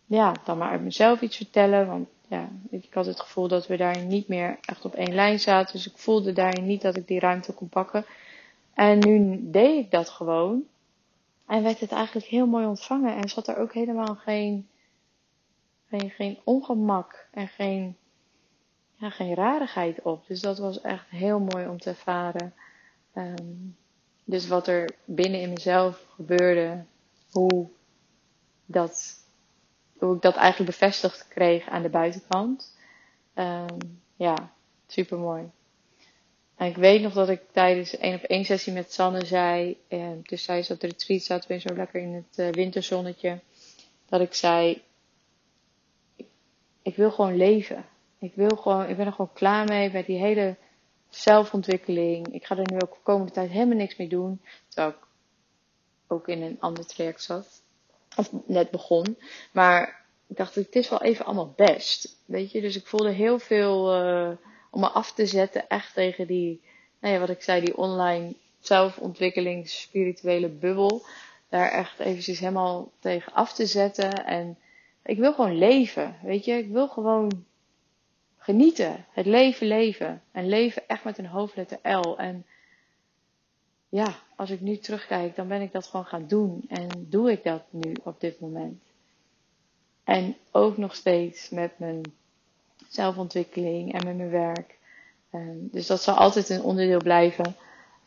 [0.05, 1.87] ja, dan maar uit mezelf iets vertellen.
[1.87, 5.39] Want ja, ik had het gevoel dat we daarin niet meer echt op één lijn
[5.39, 5.73] zaten.
[5.73, 8.05] Dus ik voelde daarin niet dat ik die ruimte kon pakken.
[8.73, 10.63] En nu deed ik dat gewoon.
[11.47, 13.15] En werd het eigenlijk heel mooi ontvangen.
[13.15, 14.67] En zat er ook helemaal geen,
[15.89, 17.97] geen, ongemak en geen,
[18.95, 20.27] ja, geen rarigheid op.
[20.27, 22.53] Dus dat was echt heel mooi om te ervaren.
[23.15, 23.77] Um,
[24.23, 26.85] dus wat er binnen in mezelf gebeurde,
[27.31, 27.69] hoe
[28.65, 29.17] dat
[29.97, 32.77] hoe ik dat eigenlijk bevestigd kreeg aan de buitenkant.
[33.35, 34.53] Um, ja,
[34.87, 35.51] super mooi.
[36.55, 40.09] En ik weet nog dat ik tijdens een op één sessie met Sanne zei, eh,
[40.23, 43.39] dus zij zat retreat, zaten we zo lekker in het uh, winterzonnetje,
[44.05, 44.81] dat ik zei,
[46.89, 47.85] ik wil gewoon leven.
[48.19, 50.55] Ik wil gewoon, ik ben er gewoon klaar mee met die hele
[51.09, 52.33] zelfontwikkeling.
[52.33, 54.41] Ik ga er nu ook de komende tijd helemaal niks mee doen.
[54.67, 55.07] Terwijl ik
[56.07, 57.61] ook in een ander traject zat.
[58.15, 59.17] Of net begon.
[59.51, 62.17] Maar ik dacht, het is wel even allemaal best.
[62.25, 64.29] Weet je, dus ik voelde heel veel uh,
[64.71, 65.67] om me af te zetten.
[65.67, 66.61] Echt tegen die,
[66.99, 71.05] nou ja, wat ik zei, die online zelfontwikkeling, spirituele bubbel.
[71.49, 74.25] Daar echt eventjes helemaal tegen af te zetten.
[74.25, 74.57] En
[75.09, 76.15] ik wil gewoon leven.
[76.21, 77.45] Weet je, ik wil gewoon
[78.37, 79.05] genieten.
[79.11, 80.21] Het leven leven.
[80.31, 82.17] En leven echt met een hoofdletter L.
[82.17, 82.45] En
[83.89, 86.65] ja, als ik nu terugkijk, dan ben ik dat gewoon gaan doen.
[86.67, 88.81] En doe ik dat nu op dit moment.
[90.03, 92.01] En ook nog steeds met mijn
[92.87, 94.77] zelfontwikkeling en met mijn werk.
[95.29, 97.55] Ehm, dus dat zal altijd een onderdeel blijven.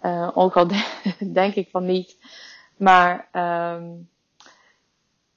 [0.03, 0.69] Uh, ook al
[1.41, 2.17] denk ik van niet.
[2.77, 3.29] Maar
[3.77, 4.09] um,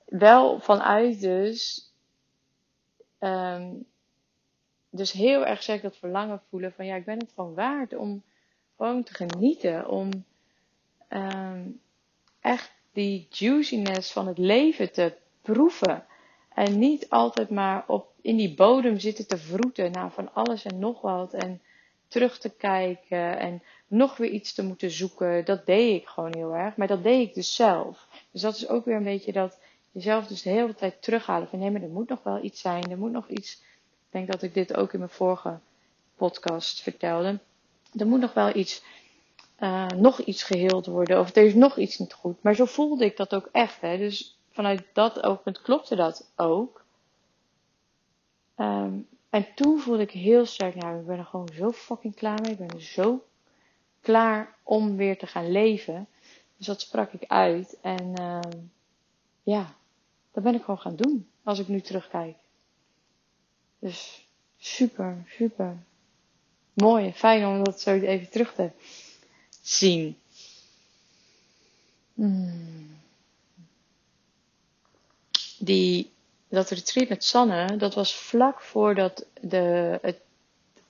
[0.05, 1.89] wel vanuit dus.
[3.19, 3.85] Um,
[4.95, 8.23] dus heel erg zeg dat verlangen voelen van ja, ik ben het gewoon waard om
[8.77, 9.87] gewoon te genieten.
[9.87, 10.25] Om
[11.09, 11.81] um,
[12.41, 16.05] echt die juiciness van het leven te proeven.
[16.53, 20.79] En niet altijd maar op, in die bodem zitten te vroeten naar van alles en
[20.79, 21.33] nog wat.
[21.33, 21.61] En
[22.07, 25.45] terug te kijken en nog weer iets te moeten zoeken.
[25.45, 26.75] Dat deed ik gewoon heel erg.
[26.75, 28.07] Maar dat deed ik dus zelf.
[28.31, 29.59] Dus dat is ook weer een beetje dat
[29.95, 31.47] jezelf dus de hele tijd terughalen.
[31.47, 32.91] Van nee, maar er moet nog wel iets zijn.
[32.91, 33.53] Er moet nog iets.
[33.53, 35.59] Ik denk dat ik dit ook in mijn vorige
[36.15, 37.39] podcast vertelde.
[37.97, 38.83] Er moet nog wel iets
[39.59, 41.19] uh, nog iets geheeld worden.
[41.19, 42.43] Of er is nog iets niet goed.
[42.43, 43.81] Maar zo voelde ik dat ook echt.
[43.81, 43.97] Hè.
[43.97, 46.83] Dus vanuit dat oogpunt klopte dat ook.
[48.57, 52.41] Um, en toen voelde ik heel sterk, nou, ik ben er gewoon zo fucking klaar
[52.41, 52.51] mee.
[52.51, 53.25] Ik ben er zo
[54.01, 56.07] klaar om weer te gaan leven.
[56.57, 57.77] Dus dat sprak ik uit.
[57.81, 58.39] En uh,
[59.43, 59.75] ja,
[60.35, 61.29] dat ben ik gewoon gaan doen.
[61.43, 62.35] Als ik nu terugkijk.
[63.79, 65.77] Dus super, super
[66.73, 68.69] mooi en fijn om dat zo even terug te
[69.61, 70.17] zien.
[72.13, 72.97] Hmm.
[75.59, 76.11] Die,
[76.47, 80.19] dat retreat met Sanne, dat was vlak voordat de, het,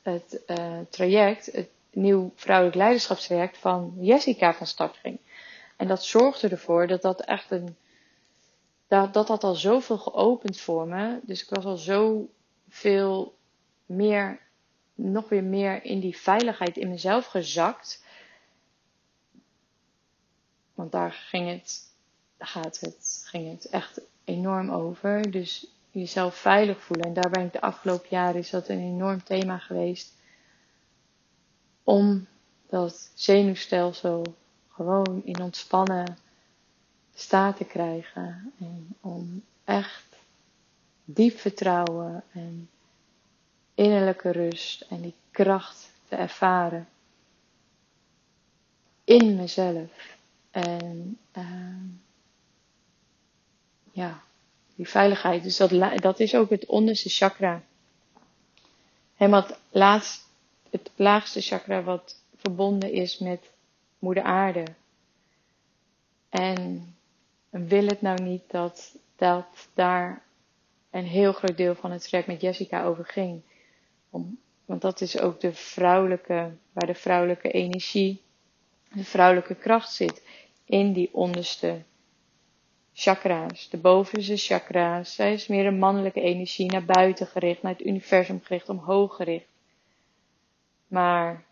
[0.02, 5.20] het uh, traject, het nieuw vrouwelijk leiderschapstraject van Jessica van start ging.
[5.76, 7.76] En dat zorgde ervoor dat dat echt een,
[8.88, 11.20] dat dat, dat al zoveel geopend voor me.
[11.24, 12.30] Dus ik was al zo
[12.70, 13.36] veel
[13.86, 14.40] meer,
[14.96, 18.04] nog weer meer in die veiligheid in mezelf gezakt.
[20.74, 21.94] Want daar ging het,
[22.38, 25.32] gaat het, ging het echt enorm over.
[25.32, 27.06] Dus jezelf veilig voelen.
[27.06, 30.14] En daar ben ik de afgelopen jaren is dat een enorm thema geweest.
[31.84, 32.28] Om
[32.70, 34.24] dat zenuwstelsel
[34.70, 36.18] gewoon in ontspannen
[37.16, 38.54] staat te krijgen.
[38.60, 40.16] En om echt
[41.06, 42.70] diep vertrouwen en
[43.76, 46.88] innerlijke rust en die kracht te ervaren
[49.04, 50.18] in mezelf.
[50.52, 51.90] En uh,
[53.92, 54.24] ja,
[54.76, 55.44] die veiligheid.
[55.44, 57.62] Dus dat, dat is ook het onderste chakra.
[59.16, 60.26] Helemaal het,
[60.70, 63.52] het laagste chakra wat verbonden is met
[64.00, 64.66] moeder aarde.
[66.30, 66.95] En
[67.64, 70.24] wil het nou niet dat, dat daar
[70.90, 73.42] een heel groot deel van het traject met Jessica over ging.
[74.10, 78.22] Om, want dat is ook de vrouwelijke, waar de vrouwelijke energie,
[78.94, 80.28] de vrouwelijke kracht zit
[80.66, 81.82] in die onderste
[82.94, 83.70] chakra's.
[83.70, 88.42] De bovenste chakra's, zij is meer een mannelijke energie naar buiten gericht, naar het universum
[88.44, 89.48] gericht, omhoog gericht.
[90.88, 91.44] Maar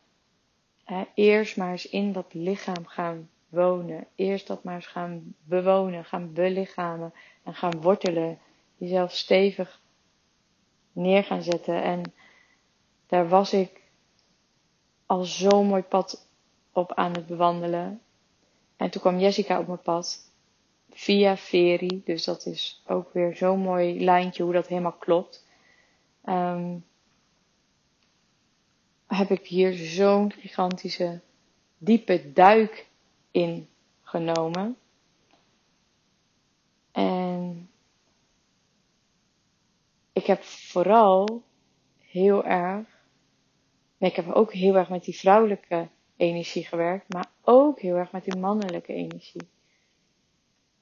[0.83, 4.07] hè, eerst maar eens in dat lichaam gaan wonen.
[4.15, 7.13] Eerst dat maar eens gaan bewonen, gaan belichamen
[7.43, 8.39] en gaan wortelen.
[8.77, 9.82] Jezelf stevig
[10.91, 11.84] neer gaan zetten.
[11.84, 12.13] En
[13.07, 13.82] daar was ik
[15.05, 16.28] al zo'n mooi pad
[16.71, 18.01] op aan het bewandelen.
[18.78, 20.32] En toen kwam Jessica op mijn pad
[20.89, 22.01] via Veri.
[22.05, 25.45] Dus dat is ook weer zo'n mooi lijntje hoe dat helemaal klopt.
[26.25, 26.86] Um,
[29.07, 31.21] heb ik hier zo'n gigantische
[31.78, 32.88] diepe duik
[33.34, 33.67] in
[34.01, 34.77] genomen.
[36.91, 37.69] En
[40.13, 41.43] ik heb vooral
[41.99, 42.88] heel erg,
[43.97, 48.11] nee, ik heb ook heel erg met die vrouwelijke energie gewerkt, maar ook heel erg
[48.11, 49.47] met die mannelijke energie.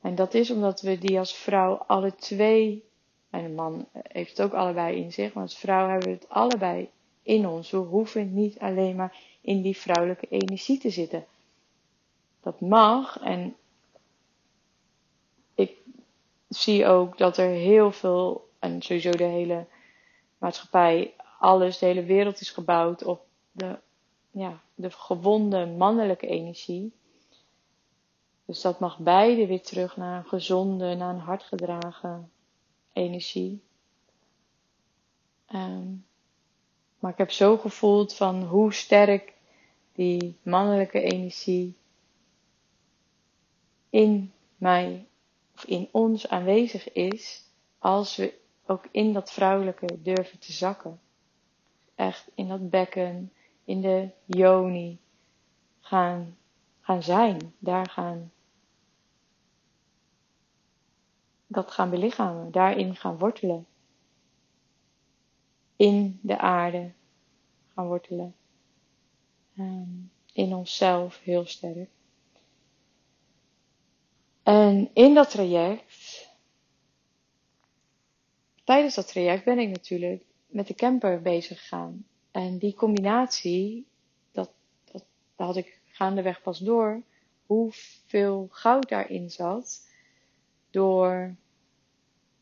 [0.02, 2.84] En dat is omdat we die als vrouw alle twee,
[3.30, 6.30] en een man heeft het ook allebei in zich, maar als vrouw hebben we het
[6.30, 6.90] allebei
[7.24, 7.72] in ons.
[7.72, 11.26] We hoeven niet alleen maar in die vrouwelijke energie te zitten.
[12.42, 13.56] Dat mag en
[15.56, 15.78] ik
[16.48, 19.66] zie ook dat er heel veel, en sowieso de hele
[20.38, 23.80] maatschappij, alles, de hele wereld is gebouwd op de,
[24.32, 26.94] ja, de gewonde mannelijke energie.
[28.46, 32.32] Dus dat mag beide weer terug naar een gezonde, naar een hartgedragen
[32.94, 33.64] energie.
[35.54, 36.06] Um,
[37.00, 39.34] maar ik heb zo gevoeld van hoe sterk
[39.94, 41.76] die mannelijke energie
[43.92, 45.08] in mij
[45.56, 47.44] of in ons aanwezig is
[47.80, 48.34] als we
[48.66, 51.00] ook in dat vrouwelijke durven te zakken.
[51.96, 53.34] Echt in dat bekken,
[53.64, 55.00] in de yoni
[55.80, 56.38] gaan,
[56.82, 58.32] gaan zijn, daar gaan
[61.48, 63.66] dat gaan belichamen, daarin gaan wortelen.
[65.76, 66.92] In de aarde
[67.74, 68.36] gaan wortelen.
[69.58, 71.90] Um, in onszelf heel sterk.
[74.44, 76.30] En in dat traject,
[78.64, 82.06] tijdens dat traject ben ik natuurlijk met de camper bezig gegaan.
[82.32, 83.86] En die combinatie,
[84.32, 84.52] dat,
[84.92, 87.02] dat, had ik gaandeweg pas door,
[87.46, 89.90] hoeveel goud daarin zat.
[90.70, 91.36] Door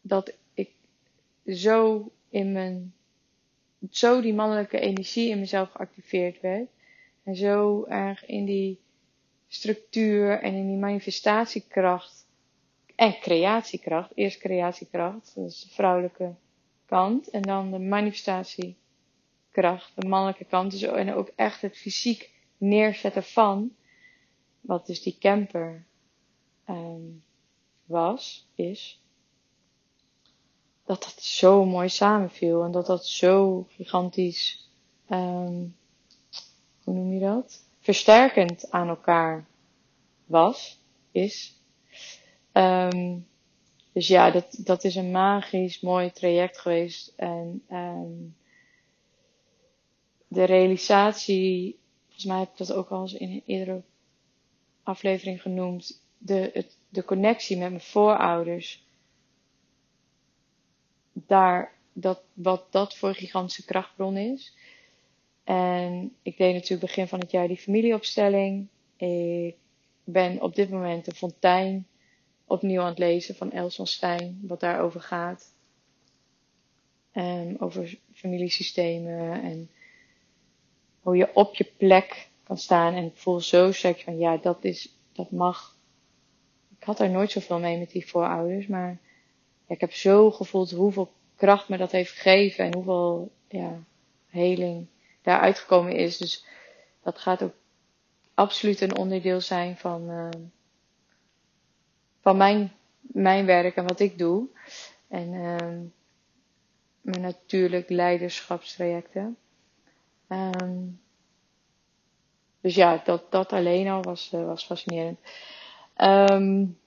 [0.02, 0.72] dat ik
[1.46, 2.94] zo in mijn,
[3.92, 6.70] zo die mannelijke energie in mezelf geactiveerd werd.
[7.24, 8.80] En zo erg in die
[9.50, 12.28] structuur en in die manifestatiekracht
[12.96, 14.12] en creatiekracht.
[14.16, 16.36] Eerst creatiekracht, dat is de vrouwelijke
[16.86, 17.30] kant.
[17.30, 20.72] En dan de manifestatiekracht, de mannelijke kant.
[20.72, 23.76] Dus, en ook echt het fysiek neerzetten van,
[24.62, 25.86] wat dus die camper
[26.70, 27.24] um,
[27.86, 29.02] was, is
[30.86, 34.70] dat dat zo mooi samenviel en dat dat zo gigantisch,
[35.10, 35.76] um,
[36.84, 37.68] hoe noem je dat?
[37.80, 39.48] Versterkend aan elkaar
[40.26, 40.80] was,
[41.12, 41.62] is.
[42.54, 43.28] Um,
[43.94, 47.14] dus ja, dat, dat is een magisch mooi traject geweest.
[47.16, 48.36] En um,
[50.28, 53.84] de realisatie, volgens mij heb ik dat ook al eens in een eerdere
[54.84, 58.88] aflevering genoemd, de, het, de connectie met mijn voorouders
[61.14, 64.56] daar, dat, wat dat voor gigantische krachtbron is.
[65.50, 68.68] En ik deed natuurlijk begin van het jaar die familieopstelling.
[68.98, 69.56] Ik
[70.04, 71.88] ben op dit moment de fontein
[72.48, 75.54] opnieuw aan het lezen van Els van Stijn, wat daarover gaat.
[77.14, 79.70] Um, over familiesystemen en
[81.00, 82.94] hoe je op je plek kan staan.
[82.94, 85.78] En ik voel zo sterk van ja, dat is, dat mag.
[86.80, 89.00] Ik had er nooit zoveel mee met die voorouders, maar
[89.68, 93.84] ik heb zo gevoeld hoeveel kracht me dat heeft gegeven en hoeveel ja,
[94.28, 94.88] heling
[95.22, 96.18] daar uitgekomen is.
[96.18, 96.46] Dus
[97.04, 97.54] dat gaat ook
[98.34, 100.30] absoluut een onderdeel zijn van, uh,
[102.22, 104.48] van mijn, mijn werk en wat ik doe.
[105.08, 105.56] En uh,
[107.02, 109.38] mijn natuurlijk leiderschapstrajecten.
[110.28, 111.02] Um,
[112.62, 115.20] dus ja, dat, dat alleen al was, uh, was fascinerend.
[115.98, 116.80] Um,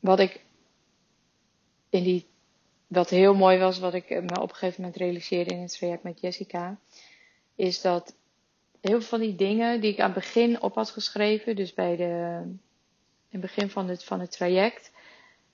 [0.00, 0.44] wat ik
[1.88, 2.26] in die,
[2.86, 6.02] wat heel mooi was, wat ik me op een gegeven moment realiseerde in het traject
[6.02, 6.78] met Jessica,
[7.54, 8.14] is dat
[8.80, 11.96] heel veel van die dingen die ik aan het begin op had geschreven, dus bij
[11.96, 12.40] de,
[13.28, 14.92] in het begin van het, van het traject,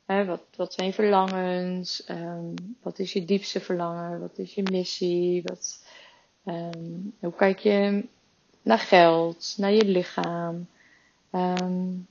[0.06, 5.42] hè, wat, wat zijn verlangens, um, wat is je diepste verlangen, wat is je missie,
[5.42, 5.84] wat,
[6.44, 8.06] um, hoe kijk je
[8.62, 10.66] naar geld, naar je lichaam,
[11.32, 12.06] um,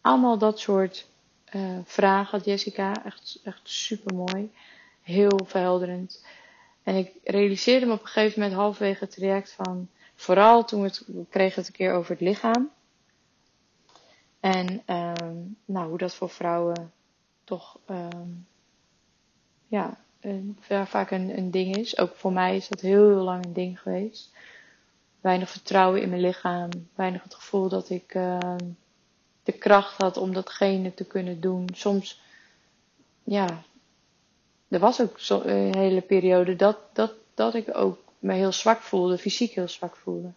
[0.00, 1.08] allemaal dat soort
[1.52, 3.04] uh, vraag had Jessica.
[3.04, 4.52] Echt, echt super mooi.
[5.02, 6.24] Heel verhelderend.
[6.82, 10.86] En ik realiseerde me op een gegeven moment halverwege het traject van, vooral toen we,
[10.86, 12.70] het, kregen het een keer over het lichaam.
[14.40, 16.92] En um, nou, hoe dat voor vrouwen
[17.44, 18.46] toch um,
[19.66, 21.98] ja, een, vaak een, een ding is.
[21.98, 24.32] Ook voor mij is dat heel, heel lang een ding geweest.
[25.20, 26.68] Weinig vertrouwen in mijn lichaam.
[26.94, 28.54] Weinig het gevoel dat ik uh,
[29.48, 31.68] de kracht had om datgene te kunnen doen.
[31.74, 32.20] Soms,
[33.24, 33.62] ja,
[34.68, 38.80] er was ook zo, een hele periode dat, dat, dat ik ook me heel zwak
[38.80, 40.30] voelde, fysiek heel zwak voelde.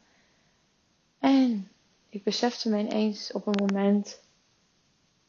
[1.19, 1.69] En
[2.09, 4.21] ik besefte me ineens op een moment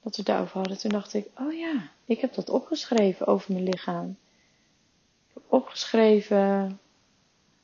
[0.02, 0.78] dat we daarover hadden.
[0.78, 4.16] Toen dacht ik, oh ja, ik heb dat opgeschreven over mijn lichaam.
[5.28, 6.78] Ik heb opgeschreven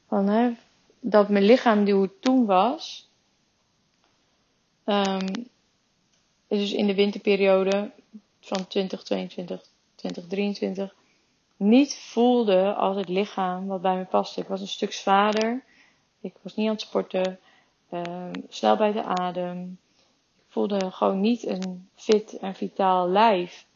[0.08, 0.52] van, hè,
[1.00, 3.08] dat mijn lichaam die hoe het toen was,
[4.84, 5.48] um,
[6.48, 7.90] dus in de winterperiode
[8.40, 9.62] van 2022,
[9.94, 10.94] 2023
[11.58, 14.40] niet voelde als het lichaam wat bij me paste.
[14.40, 15.64] Ik was een stuk zwaarder.
[16.20, 17.38] Ik was niet aan het sporten.
[17.90, 19.78] Uh, snel bij de adem.
[20.36, 23.66] Ik voelde gewoon niet een fit en vitaal lijf.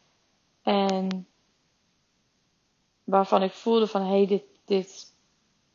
[0.62, 1.27] En
[3.05, 5.14] waarvan ik voelde van hé, hey, dit, dit,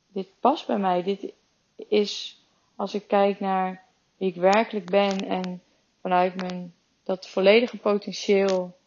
[0.07, 1.03] dit past bij mij.
[1.03, 1.33] Dit
[1.75, 2.41] is,
[2.75, 3.85] als ik kijk naar
[4.17, 5.61] wie ik werkelijk ben en
[6.01, 6.73] vanuit mijn
[7.07, 8.77] dat volledige potentieel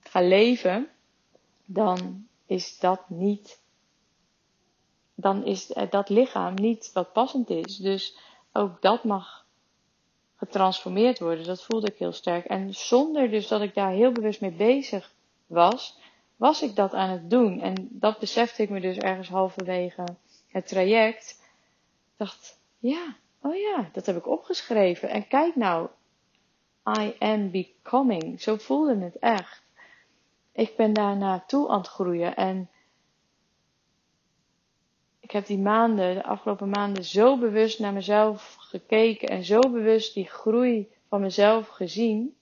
[0.00, 0.88] ga leven,
[1.64, 3.60] dan is dat niet,
[5.14, 7.76] dan is dat lichaam niet wat passend is.
[7.76, 8.16] Dus
[8.52, 9.46] ook dat mag
[10.36, 11.44] getransformeerd worden.
[11.44, 12.44] Dat voelde ik heel sterk.
[12.44, 15.12] En zonder dus dat ik daar heel bewust mee bezig
[15.46, 15.98] was,
[16.36, 17.60] was ik dat aan het doen.
[17.60, 20.04] En dat besefte ik me dus ergens halverwege
[20.48, 21.42] het traject.
[22.12, 25.08] Ik dacht, ja, oh ja, dat heb ik opgeschreven.
[25.08, 25.88] En kijk nou,
[26.86, 28.40] I am becoming.
[28.40, 29.62] Zo voelde het echt.
[30.52, 32.36] Ik ben daar naartoe aan het groeien.
[32.36, 32.70] En
[35.20, 39.28] ik heb die maanden, de afgelopen maanden, zo bewust naar mezelf gekeken.
[39.28, 42.36] En zo bewust die groei van mezelf gezien.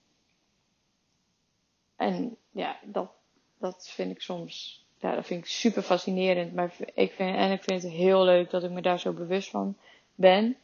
[1.95, 3.11] En ja, dat,
[3.57, 6.53] dat vind ik soms, ja, dat vind ik super fascinerend.
[6.53, 9.49] Maar ik vind, en ik vind het heel leuk dat ik me daar zo bewust
[9.49, 9.77] van
[10.15, 10.57] ben.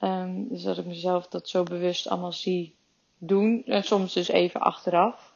[0.00, 2.74] Um, dus dat ik mezelf dat zo bewust allemaal zie
[3.26, 3.62] doen.
[3.64, 5.34] En soms dus even achteraf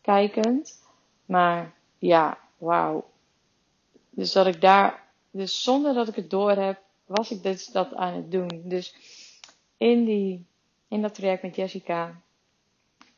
[0.00, 0.82] kijkend.
[1.24, 3.10] Maar ja, wauw.
[4.10, 7.94] Dus dat ik daar, dus zonder dat ik het door heb, was ik dus dat
[7.94, 8.62] aan het doen.
[8.64, 8.94] Dus
[9.76, 10.46] in, die,
[10.88, 12.20] in dat traject met Jessica,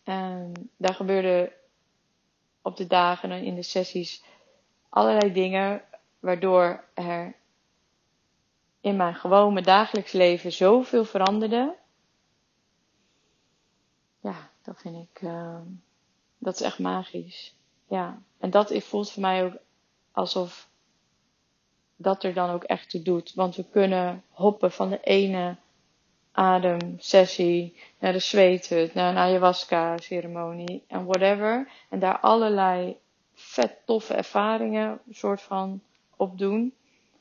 [0.05, 1.53] um, daar gebeurde
[2.63, 4.23] op de dagen en in de sessies
[4.89, 5.83] allerlei dingen
[6.21, 7.35] waardoor er
[8.81, 11.75] in mijn gewone dagelijks leven zoveel veranderde
[14.25, 15.61] ja, dat vind ik, uh,
[16.39, 17.55] dat is echt magisch.
[17.89, 19.57] Ja, en dat voelt voor mij ook
[20.13, 20.69] alsof
[21.97, 23.35] dat er dan ook echt toe doet.
[23.35, 25.57] Want we kunnen hoppen van de ene
[26.33, 31.71] ademsessie naar de zweethut, naar een ayahuasca ceremonie en whatever.
[31.91, 32.97] En daar allerlei
[33.35, 35.83] vet toffe ervaringen soort van
[36.17, 36.75] opdoen.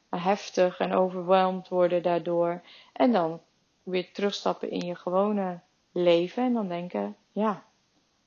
[0.10, 2.62] Heftig en overweldigd worden daardoor.
[2.94, 3.42] En dan
[3.84, 5.60] weer terugstappen in je gewone
[5.94, 7.66] leven en dan denken, ja,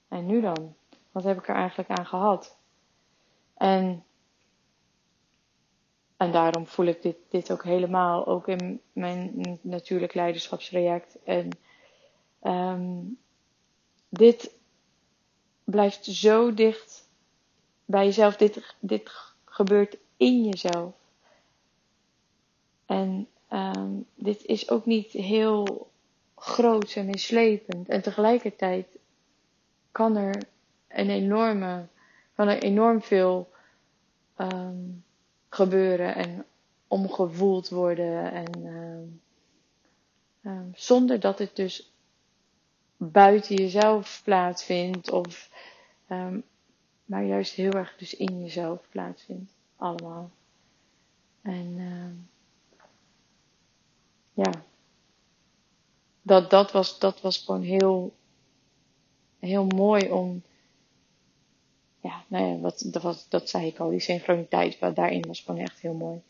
[0.08, 0.74] en nu dan?
[1.12, 2.56] Wat heb ik er eigenlijk aan gehad?
[3.56, 4.04] En,
[6.16, 11.22] en daarom voel ik dit, dit ook helemaal, ook in mijn natuurlijk leiderschapstraject.
[11.24, 11.48] En
[12.42, 13.18] um,
[14.08, 14.50] dit
[15.64, 17.08] blijft zo dicht
[17.84, 18.36] bij jezelf.
[18.36, 19.10] Dit, dit
[19.44, 20.94] gebeurt in jezelf.
[22.86, 25.90] En um, dit is ook niet heel
[26.36, 27.88] groot en mislepend.
[27.88, 28.86] En tegelijkertijd
[29.92, 30.42] kan er
[30.88, 31.86] een enorme,
[32.34, 33.50] kan er enorm veel
[34.36, 35.04] um,
[35.48, 36.44] gebeuren en
[36.88, 38.32] omgevoeld worden.
[38.32, 39.20] En um,
[40.42, 41.92] um, zonder dat het dus
[42.96, 45.10] buiten jezelf plaatsvindt.
[45.10, 45.50] Of,
[47.04, 49.52] maar juist heel erg dus in jezelf plaatsvindt.
[49.76, 50.30] Allemaal.
[51.42, 52.28] En
[54.32, 54.50] ja
[56.26, 58.14] dat, dat, was, dat was gewoon heel,
[59.38, 60.42] heel mooi om.
[62.00, 65.40] Ja, nou ja, wat, dat, was, dat zei ik al, die synchroniteit wat daarin was
[65.40, 66.20] gewoon echt heel mooi.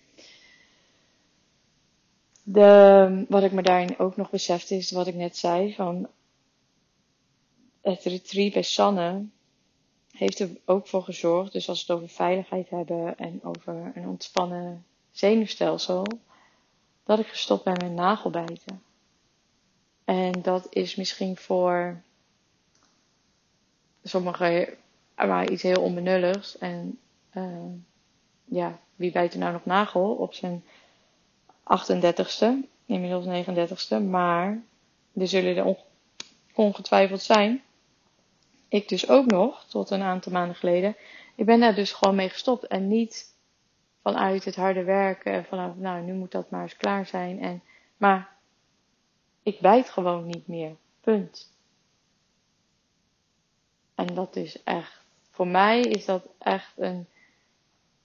[2.43, 6.09] De, wat ik me daarin ook nog besefte is wat ik net zei van
[7.81, 9.25] het retreat bij Sanne
[10.11, 14.09] heeft er ook voor gezorgd, dus als we het over veiligheid hebben en over een
[14.09, 16.07] ontspannen zenuwstelsel,
[17.05, 18.83] dat ik gestopt ben met nagelbijten.
[20.07, 22.01] En dat is misschien voor
[24.03, 24.69] sommigen
[25.17, 26.59] maar iets heel onbenulligs.
[26.59, 26.99] En
[27.35, 27.73] uh,
[28.45, 30.65] ja, wie bijt er nou nog nagel op zijn
[31.61, 32.47] 38ste,
[32.87, 34.03] inmiddels 39ste.
[34.09, 34.63] Maar
[35.15, 35.77] er zullen er
[36.55, 37.63] ongetwijfeld zijn.
[38.69, 40.97] Ik dus ook nog, tot een aantal maanden geleden.
[41.35, 42.67] Ik ben daar dus gewoon mee gestopt.
[42.67, 43.35] En niet
[44.03, 45.33] vanuit het harde werken.
[45.33, 47.41] En vanaf, nou, nu moet dat maar eens klaar zijn.
[47.41, 47.63] En,
[47.97, 48.36] maar
[49.47, 50.77] ik bijt gewoon niet meer.
[51.01, 51.53] Punt.
[53.95, 57.07] En dat is echt, voor mij is dat echt een,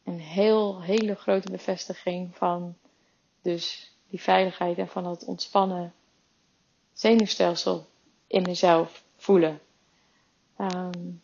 [0.03, 2.75] een heel, hele grote bevestiging van
[3.41, 5.93] dus die veiligheid en van het ontspannen
[6.93, 7.87] zenuwstelsel
[8.27, 9.59] in mezelf voelen.
[10.57, 11.21] Um,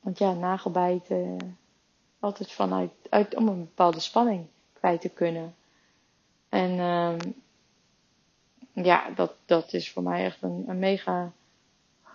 [0.00, 1.58] want ja, nagelbijten
[2.18, 5.54] altijd vanuit uit, om een bepaalde spanning kwijt te kunnen.
[6.48, 7.42] En um,
[8.72, 11.32] ja, dat, dat is voor mij echt een, een mega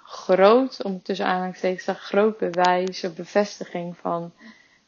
[0.04, 4.32] groot, om tussen aanhalingstekens, een groot bewijs of bevestiging van,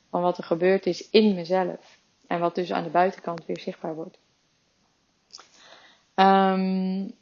[0.09, 1.99] van wat er gebeurd is in mezelf.
[2.27, 4.17] En wat dus aan de buitenkant weer zichtbaar wordt.
[6.15, 7.13] Um,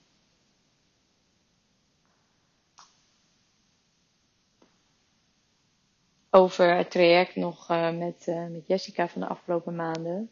[6.30, 10.30] over het traject nog uh, met, uh, met Jessica van de afgelopen maanden.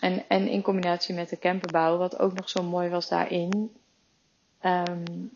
[0.00, 3.72] En, en in combinatie met de camperbouw, wat ook nog zo mooi was daarin,
[4.64, 5.30] um,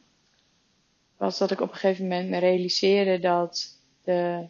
[1.17, 4.49] was dat ik op een gegeven moment me realiseerde dat de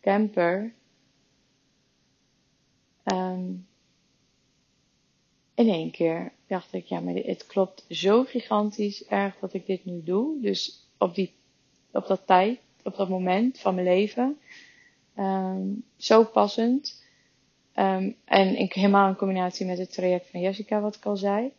[0.00, 0.74] camper
[3.04, 3.66] um,
[5.54, 9.84] in één keer dacht ik, ja, maar het klopt zo gigantisch erg dat ik dit
[9.84, 10.40] nu doe.
[10.40, 11.34] Dus op, die,
[11.92, 14.38] op dat tijd, op dat moment van mijn leven,
[15.18, 17.03] um, zo passend.
[17.76, 21.52] Um, en ik, helemaal in combinatie met het traject van Jessica, wat ik al zei.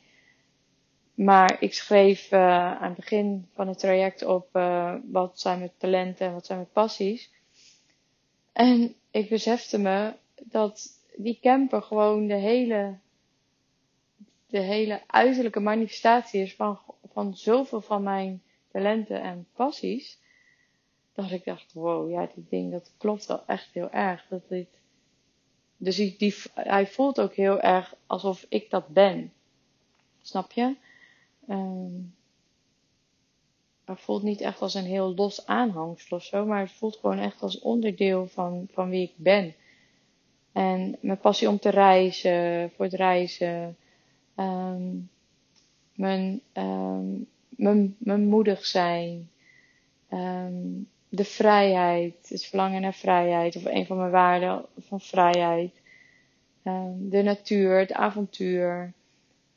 [1.13, 2.39] Maar ik schreef uh,
[2.81, 6.57] aan het begin van het traject op uh, wat zijn mijn talenten en wat zijn
[6.57, 7.31] mijn passies.
[8.53, 10.13] En ik besefte me
[10.43, 12.97] dat die camper gewoon de hele,
[14.47, 16.79] de hele uiterlijke manifestatie is van,
[17.11, 18.41] van zoveel van mijn
[18.71, 20.19] talenten en passies.
[21.13, 24.25] Dat ik dacht, wow, ja, dit ding, dat klopt wel echt heel erg.
[24.29, 24.67] Dat dit,
[25.85, 29.33] dus die, hij voelt ook heel erg alsof ik dat ben.
[30.21, 30.75] Snap je?
[31.49, 32.15] Um,
[33.85, 37.17] het voelt niet echt als een heel los aanhangsel of zo, maar het voelt gewoon
[37.19, 39.55] echt als onderdeel van, van wie ik ben.
[40.51, 43.77] En mijn passie om te reizen, voor het reizen,
[44.35, 45.09] um,
[45.93, 49.29] mijn, um, mijn, mijn moedig zijn,
[51.15, 55.81] de vrijheid, het verlangen naar vrijheid, of een van mijn waarden van vrijheid,
[56.97, 58.93] de natuur, het avontuur.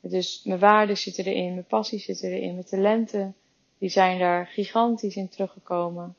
[0.01, 3.35] Dus mijn waarden zitten erin, mijn passie zitten erin, mijn talenten,
[3.77, 6.15] die zijn daar gigantisch in teruggekomen.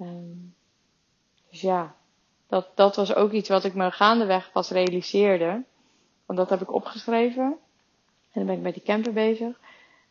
[0.00, 0.54] Um,
[1.50, 1.94] dus ja,
[2.46, 5.64] dat, dat was ook iets wat ik me gaandeweg pas realiseerde.
[6.26, 7.42] Want dat heb ik opgeschreven.
[8.32, 9.60] En dan ben ik met die camper bezig.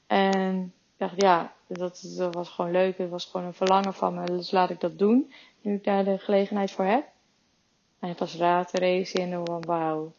[0.08, 2.97] En ik dacht, ja, dat, dat was gewoon leuk.
[2.97, 4.26] Het was gewoon een verlangen van me.
[4.26, 5.34] Dus laat ik dat doen.
[5.61, 7.07] Nu ik daar de gelegenheid voor heb.
[7.99, 10.13] En pas raad realiseren van wauw.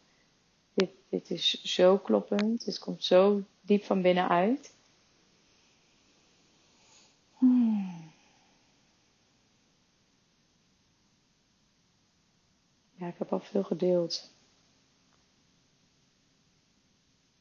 [0.75, 2.65] Dit, dit is zo kloppend.
[2.65, 4.75] Dit komt zo diep van binnenuit.
[7.39, 8.11] Hmm.
[12.95, 14.35] Ja, ik heb al veel gedeeld.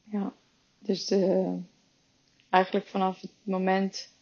[0.04, 0.32] Ja,
[0.78, 1.58] dus de,
[2.50, 4.14] eigenlijk vanaf het moment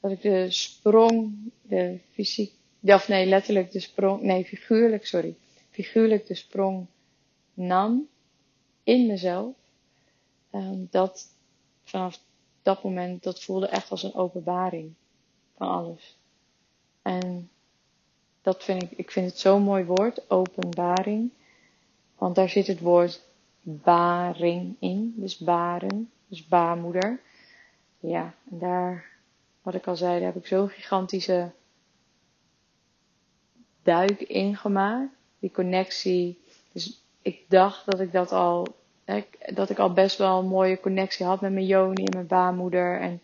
[0.00, 5.34] dat ik de sprong, de fysiek, of nee, letterlijk de sprong, nee, figuurlijk, sorry,
[5.70, 6.86] figuurlijk de sprong
[7.54, 8.08] nam
[8.82, 9.54] in mezelf,
[10.52, 11.34] um, dat
[11.84, 12.20] vanaf
[12.62, 14.94] dat moment, dat voelde echt als een openbaring
[15.56, 16.16] van alles.
[17.02, 17.50] En
[18.42, 21.30] dat vind ik, ik vind het zo'n mooi woord, openbaring.
[22.18, 23.22] Want daar zit het woord
[23.62, 27.20] baring in, dus baren, dus baarmoeder.
[28.00, 29.04] Ja, en daar,
[29.62, 31.50] wat ik al zei, daar heb ik zo'n gigantische
[33.82, 35.14] duik in gemaakt.
[35.38, 36.38] Die connectie.
[36.72, 38.66] Dus ik dacht dat ik dat al,
[39.54, 43.00] dat ik al best wel een mooie connectie had met mijn Joni en mijn baarmoeder.
[43.00, 43.22] En,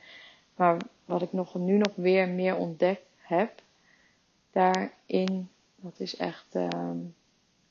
[0.56, 3.52] maar wat ik nog, nu nog weer meer ontdekt heb,
[4.52, 5.48] daarin.
[5.76, 6.68] Dat is echt uh,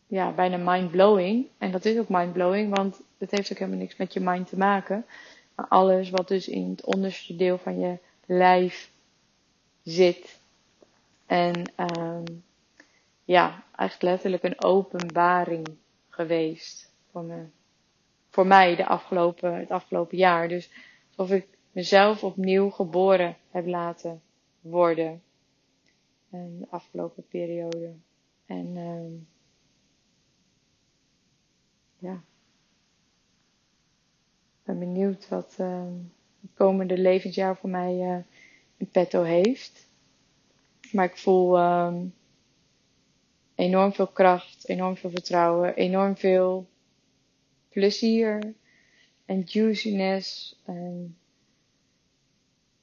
[0.07, 1.47] ja, bijna mind-blowing.
[1.57, 4.57] En dat is ook mind-blowing, want het heeft ook helemaal niks met je mind te
[4.57, 5.05] maken.
[5.69, 8.91] Alles wat dus in het onderste deel van je lijf
[9.83, 10.39] zit.
[11.25, 12.43] En um,
[13.23, 15.67] ja, eigenlijk letterlijk een openbaring
[16.09, 17.45] geweest voor, me,
[18.29, 20.47] voor mij de afgelopen, het afgelopen jaar.
[20.47, 20.71] Dus
[21.15, 24.21] alsof ik mezelf opnieuw geboren heb laten
[24.61, 25.21] worden
[26.31, 27.93] de afgelopen periode.
[28.45, 29.21] En uh,
[31.97, 32.23] ja,
[34.71, 35.83] ben benieuwd wat uh,
[36.41, 38.17] het komende levensjaar voor mij uh,
[38.77, 39.87] in petto heeft.
[40.91, 41.95] Maar ik voel uh,
[43.55, 46.69] enorm veel kracht, enorm veel vertrouwen, enorm veel
[47.69, 48.53] plezier
[49.25, 50.59] en juiciness.
[50.65, 51.17] En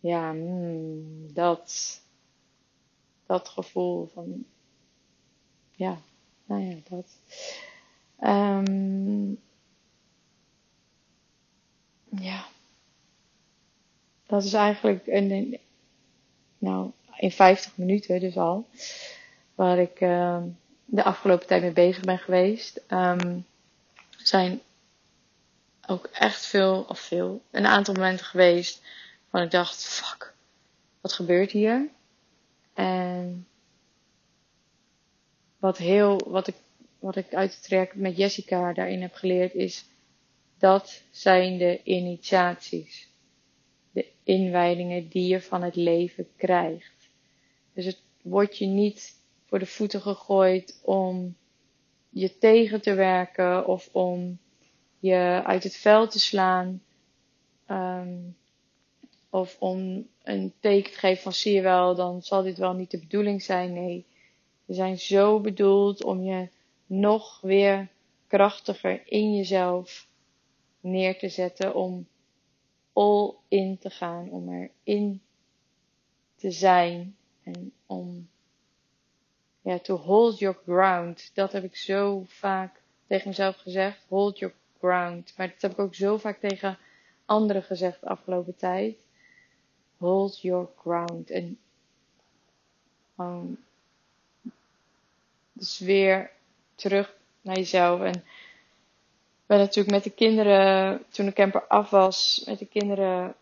[0.01, 2.01] ja, mm, dat
[3.27, 4.45] dat gevoel van,
[5.71, 5.99] ja,
[6.45, 7.19] nou ja, dat.
[8.21, 9.39] Um,
[12.11, 12.47] ja,
[14.27, 15.59] dat is eigenlijk een,
[16.59, 18.67] nou, in 50 minuten dus al,
[19.55, 20.43] waar ik uh,
[20.85, 22.81] de afgelopen tijd mee bezig ben geweest.
[22.89, 23.47] Um,
[24.17, 24.61] zijn
[25.87, 28.83] ook echt veel, of veel, een aantal momenten geweest
[29.31, 30.35] waar ik dacht, fuck,
[31.01, 31.89] wat gebeurt hier?
[32.75, 33.47] En
[35.59, 36.55] wat, heel, wat, ik,
[36.99, 39.85] wat ik uit het traject met Jessica daarin heb geleerd is,
[40.59, 43.09] dat zijn de initiaties.
[43.93, 47.11] De inwijdingen die je van het leven krijgt.
[47.73, 51.37] Dus het wordt je niet voor de voeten gegooid om
[52.11, 54.39] je tegen te werken of om
[54.99, 56.83] je uit het veld te slaan.
[57.71, 58.37] Um,
[59.31, 62.91] of om een teken te geven van zie je wel, dan zal dit wel niet
[62.91, 63.73] de bedoeling zijn.
[63.73, 64.07] Nee,
[64.67, 66.49] ze zijn zo bedoeld om je
[66.87, 67.89] nog weer
[68.27, 70.08] krachtiger in jezelf
[70.81, 71.75] neer te zetten.
[71.75, 72.09] Om
[72.93, 75.23] all in te gaan, om erin
[76.37, 78.29] te zijn en om
[79.61, 81.31] ja, to hold your ground.
[81.35, 84.05] Dat heb ik zo vaak tegen mezelf gezegd.
[84.09, 85.35] Hold your ground.
[85.37, 86.79] Maar dat heb ik ook zo vaak tegen
[87.25, 89.07] anderen gezegd de afgelopen tijd.
[89.97, 91.31] Hold your ground.
[91.31, 91.59] En
[95.53, 96.31] dus weer
[96.75, 98.01] terug naar jezelf.
[98.01, 98.25] En
[99.49, 103.35] ben natuurlijk met de kinderen, toen de camper af was, met de kinderen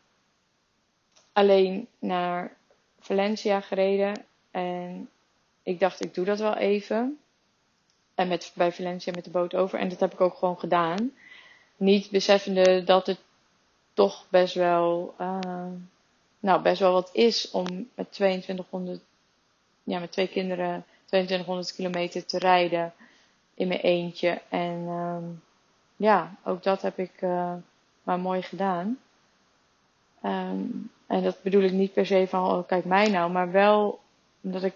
[1.32, 2.56] alleen naar
[2.98, 4.24] Valencia gereden.
[4.50, 5.08] En
[5.62, 7.18] ik dacht, ik doe dat wel even.
[8.14, 9.78] En met, bij Valencia met de boot over.
[9.78, 11.12] En dat heb ik ook gewoon gedaan.
[11.76, 13.18] Niet beseffende dat het
[13.92, 15.66] toch best wel, uh,
[16.38, 19.00] nou, best wel wat is om met 2200,
[19.84, 22.94] ja, met twee kinderen 2200 kilometer te rijden
[23.54, 24.40] in mijn eentje.
[24.48, 25.42] En um,
[25.96, 27.54] ja, ook dat heb ik uh,
[28.02, 28.98] maar mooi gedaan.
[30.24, 34.00] Um, en dat bedoel ik niet per se van, oh, kijk mij nou, maar wel
[34.40, 34.74] omdat ik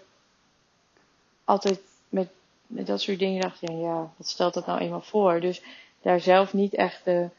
[1.43, 2.29] altijd met,
[2.67, 5.39] met dat soort dingen dacht, ja, ja, wat stelt dat nou eenmaal voor?
[5.39, 5.63] Dus
[6.01, 7.29] daar zelf niet echt de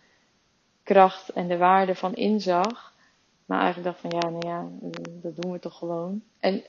[0.83, 2.93] kracht en de waarde van inzag.
[3.45, 4.91] Maar eigenlijk dacht van, ja, nou ja,
[5.23, 6.23] dat doen we toch gewoon.
[6.41, 6.63] En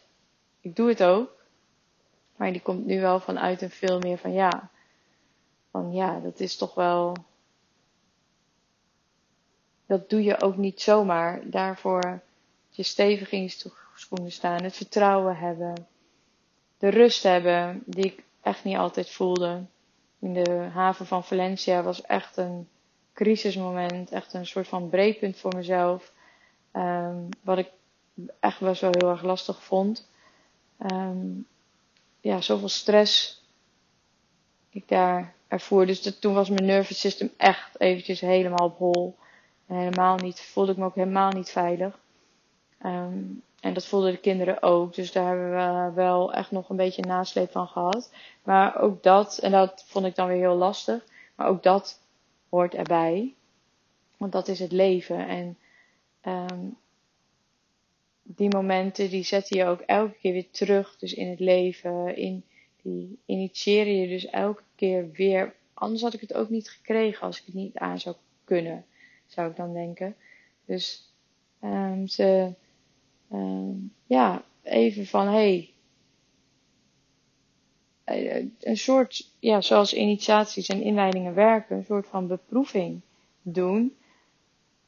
[0.61, 1.31] ik doe het ook.
[2.35, 4.69] Maar die komt nu wel vanuit een veel meer van, ja,
[5.73, 7.15] van ja, dat is toch wel,
[9.85, 11.49] dat doe je ook niet zomaar.
[11.49, 12.21] Daarvoor
[12.69, 15.87] je stevig in je schoenen staan, het vertrouwen hebben,
[16.77, 19.65] de rust hebben, die ik echt niet altijd voelde.
[20.19, 22.67] In de haven van Valencia was echt een
[23.13, 26.11] crisismoment, echt een soort van breekpunt voor mezelf.
[26.73, 27.69] Um, wat ik
[28.39, 30.07] echt best wel heel erg lastig vond.
[30.91, 31.47] Um,
[32.19, 33.43] ja, zoveel stress
[34.69, 35.85] ik daar ervoer.
[35.85, 39.15] Dus toen was mijn nervous system echt eventjes helemaal op hol.
[39.65, 41.99] Helemaal niet, voelde ik me ook helemaal niet veilig.
[42.85, 44.95] Um, en dat voelden de kinderen ook.
[44.95, 48.13] Dus daar hebben we wel echt nog een beetje nasleep van gehad.
[48.43, 51.05] Maar ook dat, en dat vond ik dan weer heel lastig.
[51.35, 51.99] Maar ook dat
[52.49, 53.33] hoort erbij.
[54.17, 55.27] Want dat is het leven.
[55.27, 55.57] En
[56.25, 56.77] um,
[58.23, 60.97] die momenten die zetten je ook elke keer weer terug.
[60.97, 62.15] Dus in het leven.
[62.15, 62.43] In,
[62.83, 65.55] die initiëren je dus elke keer weer.
[65.73, 68.85] Anders had ik het ook niet gekregen als ik het niet aan zou kunnen.
[69.27, 70.15] Zou ik dan denken.
[70.65, 71.13] Dus
[71.63, 72.53] um, ze
[73.31, 73.75] uh,
[74.05, 75.73] ja, even van hey,
[78.03, 83.01] eh, een soort, ja, zoals initiaties en inleidingen werken, een soort van beproeving
[83.41, 83.95] doen.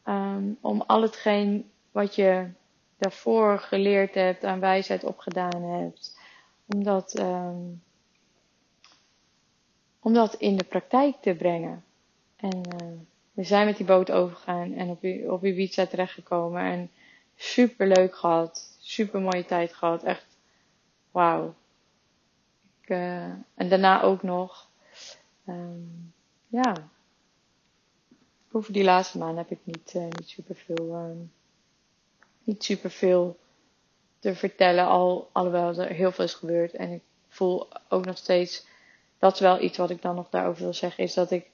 [0.07, 2.47] Um, om al hetgeen wat je
[2.97, 6.19] daarvoor geleerd hebt, aan wijsheid opgedaan hebt,
[6.65, 7.83] om dat, um,
[10.05, 11.83] om dat in de praktijk te brengen.
[12.35, 12.87] En uh,
[13.31, 16.61] we zijn met die boot overgegaan en op, op Ibiza terechtgekomen.
[16.61, 16.91] En
[17.35, 18.77] super leuk gehad.
[18.79, 20.03] Super mooie tijd gehad.
[20.03, 20.25] Echt
[21.11, 21.55] wauw.
[22.85, 23.23] Uh,
[23.55, 24.69] en daarna ook nog.
[25.47, 26.13] Um,
[26.47, 26.73] ja.
[28.51, 30.95] Over die laatste maand heb ik niet, uh, niet super veel.
[30.95, 31.31] Um,
[32.43, 33.39] niet super veel
[34.19, 34.85] te vertellen.
[34.85, 36.73] Al, alhoewel er heel veel is gebeurd.
[36.73, 38.73] En ik voel ook nog steeds.
[39.17, 41.03] Dat is wel iets wat ik dan nog daarover wil zeggen.
[41.03, 41.51] Is dat ik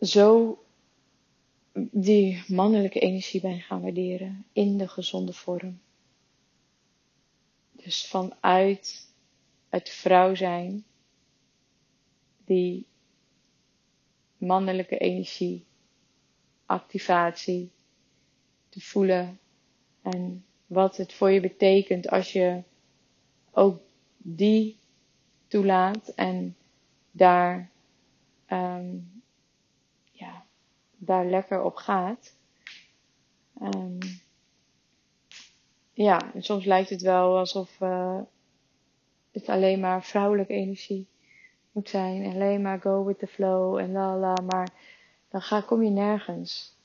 [0.00, 0.58] zo
[1.90, 5.80] die mannelijke energie ben gaan waarderen in de gezonde vorm.
[7.72, 9.08] Dus vanuit
[9.68, 10.84] het vrouw zijn,
[12.44, 12.86] die
[14.36, 15.66] mannelijke energie,
[16.66, 17.70] activatie
[18.68, 19.38] te voelen
[20.02, 22.62] en wat het voor je betekent als je
[23.58, 23.80] ook
[24.16, 24.78] die
[25.46, 26.56] toelaat en
[27.10, 27.70] daar
[28.50, 29.18] um,
[30.98, 32.36] daar lekker op gaat.
[33.62, 33.98] Um,
[35.92, 38.20] ja, en soms lijkt het wel alsof uh,
[39.32, 41.06] het alleen maar vrouwelijke energie
[41.72, 42.34] moet zijn.
[42.34, 44.34] Alleen maar go with the flow en la la.
[44.34, 44.68] Maar
[45.28, 46.76] dan ga, kom je nergens.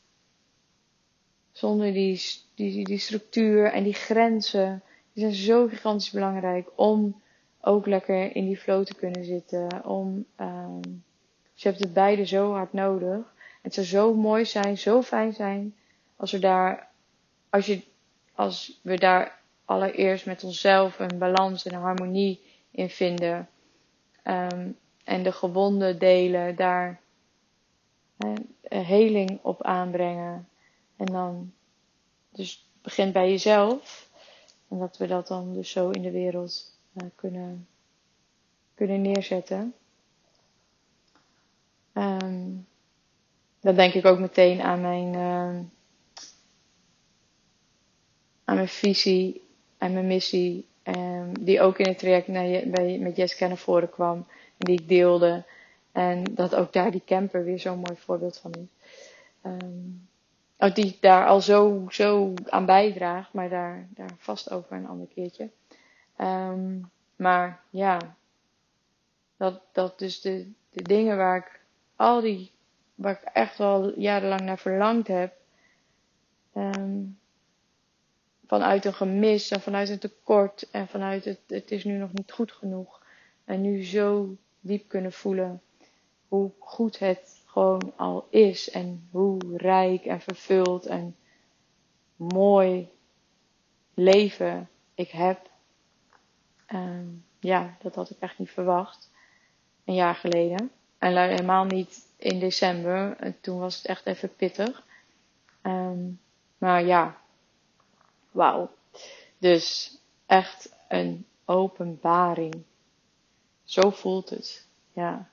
[1.51, 2.21] zonder die,
[2.55, 4.84] die, die structuur en die grenzen.
[5.14, 7.22] Die zijn zo gigantisch belangrijk om
[7.61, 9.86] ook lekker in die flow te kunnen zitten.
[9.86, 10.82] Om, um,
[11.53, 13.34] dus je hebt het beide zo hard nodig.
[13.61, 15.76] Het zou zo mooi zijn, zo fijn zijn
[16.16, 16.88] als we daar,
[17.49, 17.82] als je,
[18.36, 22.41] als we daar allereerst met onszelf een balans en een harmonie
[22.72, 23.49] in vinden.
[24.24, 27.01] Um, en de gewonden delen, daar
[28.18, 28.34] uh,
[28.70, 30.47] heling op aanbrengen.
[30.97, 31.53] En dan,
[32.30, 34.09] dus begint bij jezelf.
[34.74, 37.67] En dat we dat dan dus zo in de wereld uh, kunnen,
[38.76, 39.74] kunnen neerzetten.
[41.93, 42.67] Um,
[43.59, 45.59] dan denk ik ook meteen aan mijn, uh,
[48.43, 49.41] aan mijn visie
[49.78, 50.67] en mijn missie.
[50.84, 54.17] Um, die ook in het traject naar, bij, met Jessica naar voren kwam.
[54.57, 55.43] En die ik deelde.
[55.91, 58.67] En dat ook daar die camper weer zo'n mooi voorbeeld van is.
[60.72, 65.49] Die daar al zo, zo aan bijdraagt, maar daar, daar vast over een ander keertje.
[66.18, 68.16] Um, maar ja,
[69.38, 71.59] dat, dat dus de, de dingen waar ik
[71.95, 72.51] al die,
[72.95, 75.34] waar ik echt al jarenlang naar verlangd heb,
[76.55, 77.20] um,
[78.47, 82.32] vanuit een gemis en vanuit een tekort en vanuit het, het is nu nog niet
[82.32, 83.01] goed genoeg.
[83.45, 85.61] En nu zo diep kunnen voelen
[86.28, 91.16] hoe goed het gewoon al is en hoe rijk en vervuld en
[92.16, 92.89] mooi
[93.93, 95.49] leven ik heb.
[96.74, 99.12] Um, ja, dat had ik echt niet verwacht.
[99.86, 100.72] Een jaar geleden.
[100.97, 103.18] En helemaal niet in december.
[103.41, 104.84] Toen was het echt even pittig.
[105.62, 106.20] Um,
[106.58, 107.18] maar ja,
[108.32, 108.70] wauw.
[109.38, 112.64] Dus echt een openbaring.
[113.64, 114.68] Zo voelt het.
[114.93, 115.30] Ja.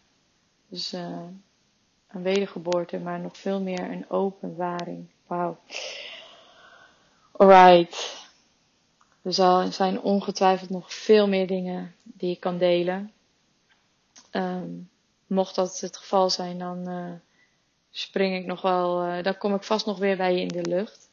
[0.68, 1.26] Dus uh,
[2.12, 5.08] een wedergeboorte, maar nog veel meer een openbaring.
[5.26, 5.58] Wauw.
[7.32, 8.18] Alright.
[9.22, 13.12] Er zijn ongetwijfeld nog veel meer dingen die ik kan delen.
[14.32, 14.90] Um,
[15.26, 17.12] mocht dat het geval zijn, dan uh,
[17.90, 20.68] spring ik nog wel, uh, dan kom ik vast nog weer bij je in de
[20.68, 21.10] lucht.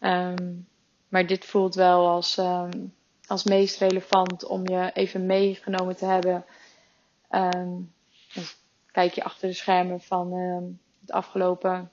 [0.00, 0.68] Um,
[1.08, 2.94] maar dit voelt wel als, um,
[3.26, 6.44] als meest relevant om je even meegenomen te hebben.
[7.30, 7.92] Um,
[8.92, 11.90] kijk je achter de schermen van um, het afgelopen,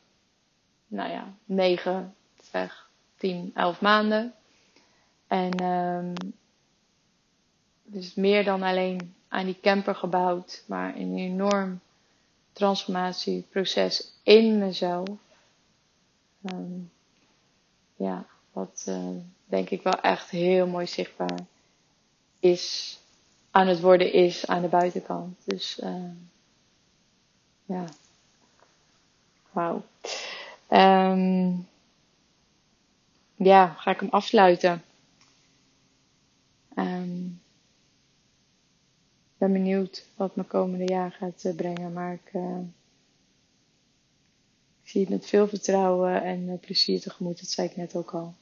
[0.87, 4.33] nou ja, 9, zeg 10, 11 maanden.
[5.27, 6.13] En um,
[7.83, 11.79] dus meer dan alleen aan die camper gebouwd, maar een enorm
[12.51, 15.07] transformatieproces in mezelf.
[16.41, 16.91] Um,
[17.95, 19.09] ja, wat uh,
[19.45, 21.39] denk ik wel echt heel mooi zichtbaar
[22.39, 22.97] is,
[23.51, 25.37] aan het worden is aan de buitenkant.
[25.45, 26.09] Dus uh,
[27.67, 27.85] ja,
[29.51, 29.83] wauw.
[30.69, 31.67] Um,
[33.35, 34.83] ja, ga ik hem afsluiten.
[36.75, 37.41] Um,
[39.37, 42.57] ben benieuwd wat mijn komende jaar gaat uh, brengen, maar ik, uh,
[44.83, 47.39] ik, zie het met veel vertrouwen en uh, plezier tegemoet.
[47.39, 48.33] Dat zei ik net ook al.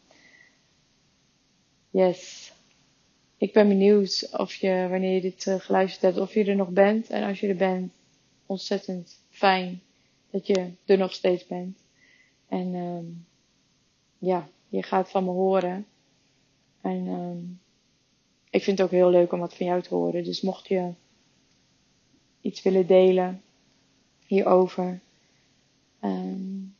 [1.90, 2.54] Yes.
[3.38, 7.10] Ik ben benieuwd of je, wanneer je dit geluisterd hebt, of je er nog bent.
[7.10, 7.94] En als je er bent,
[8.46, 9.82] ontzettend fijn
[10.30, 11.80] dat je er nog steeds bent.
[12.48, 13.26] En um,
[14.18, 15.86] ja, je gaat van me horen.
[16.82, 17.60] En um,
[18.50, 20.24] ik vind het ook heel leuk om wat van jou te horen.
[20.24, 20.94] Dus mocht je
[22.42, 23.42] iets willen delen
[24.26, 25.00] hierover.
[26.02, 26.76] Um,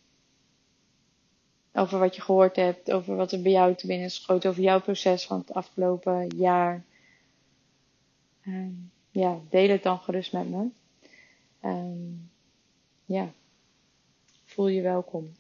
[1.74, 4.62] over wat je gehoord hebt, over wat er bij jou te binnen is geschoten, over
[4.62, 6.84] jouw proces van het afgelopen jaar.
[9.12, 10.68] Ja, deel het dan gerust met me.
[11.66, 12.30] Um,
[13.06, 13.34] ja,
[14.44, 15.32] voel je welkom.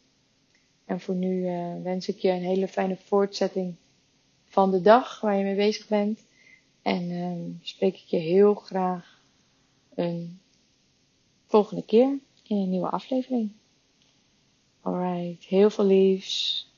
[0.86, 3.76] En voor nu uh, wens ik je een hele fijne voortzetting
[4.46, 6.26] van de dag waar je mee bezig bent.
[6.82, 9.24] En um, spreek ik je heel graag
[9.96, 10.40] een
[11.46, 13.52] volgende keer in een nieuwe aflevering.
[14.82, 16.70] Alright, heel veel liefs.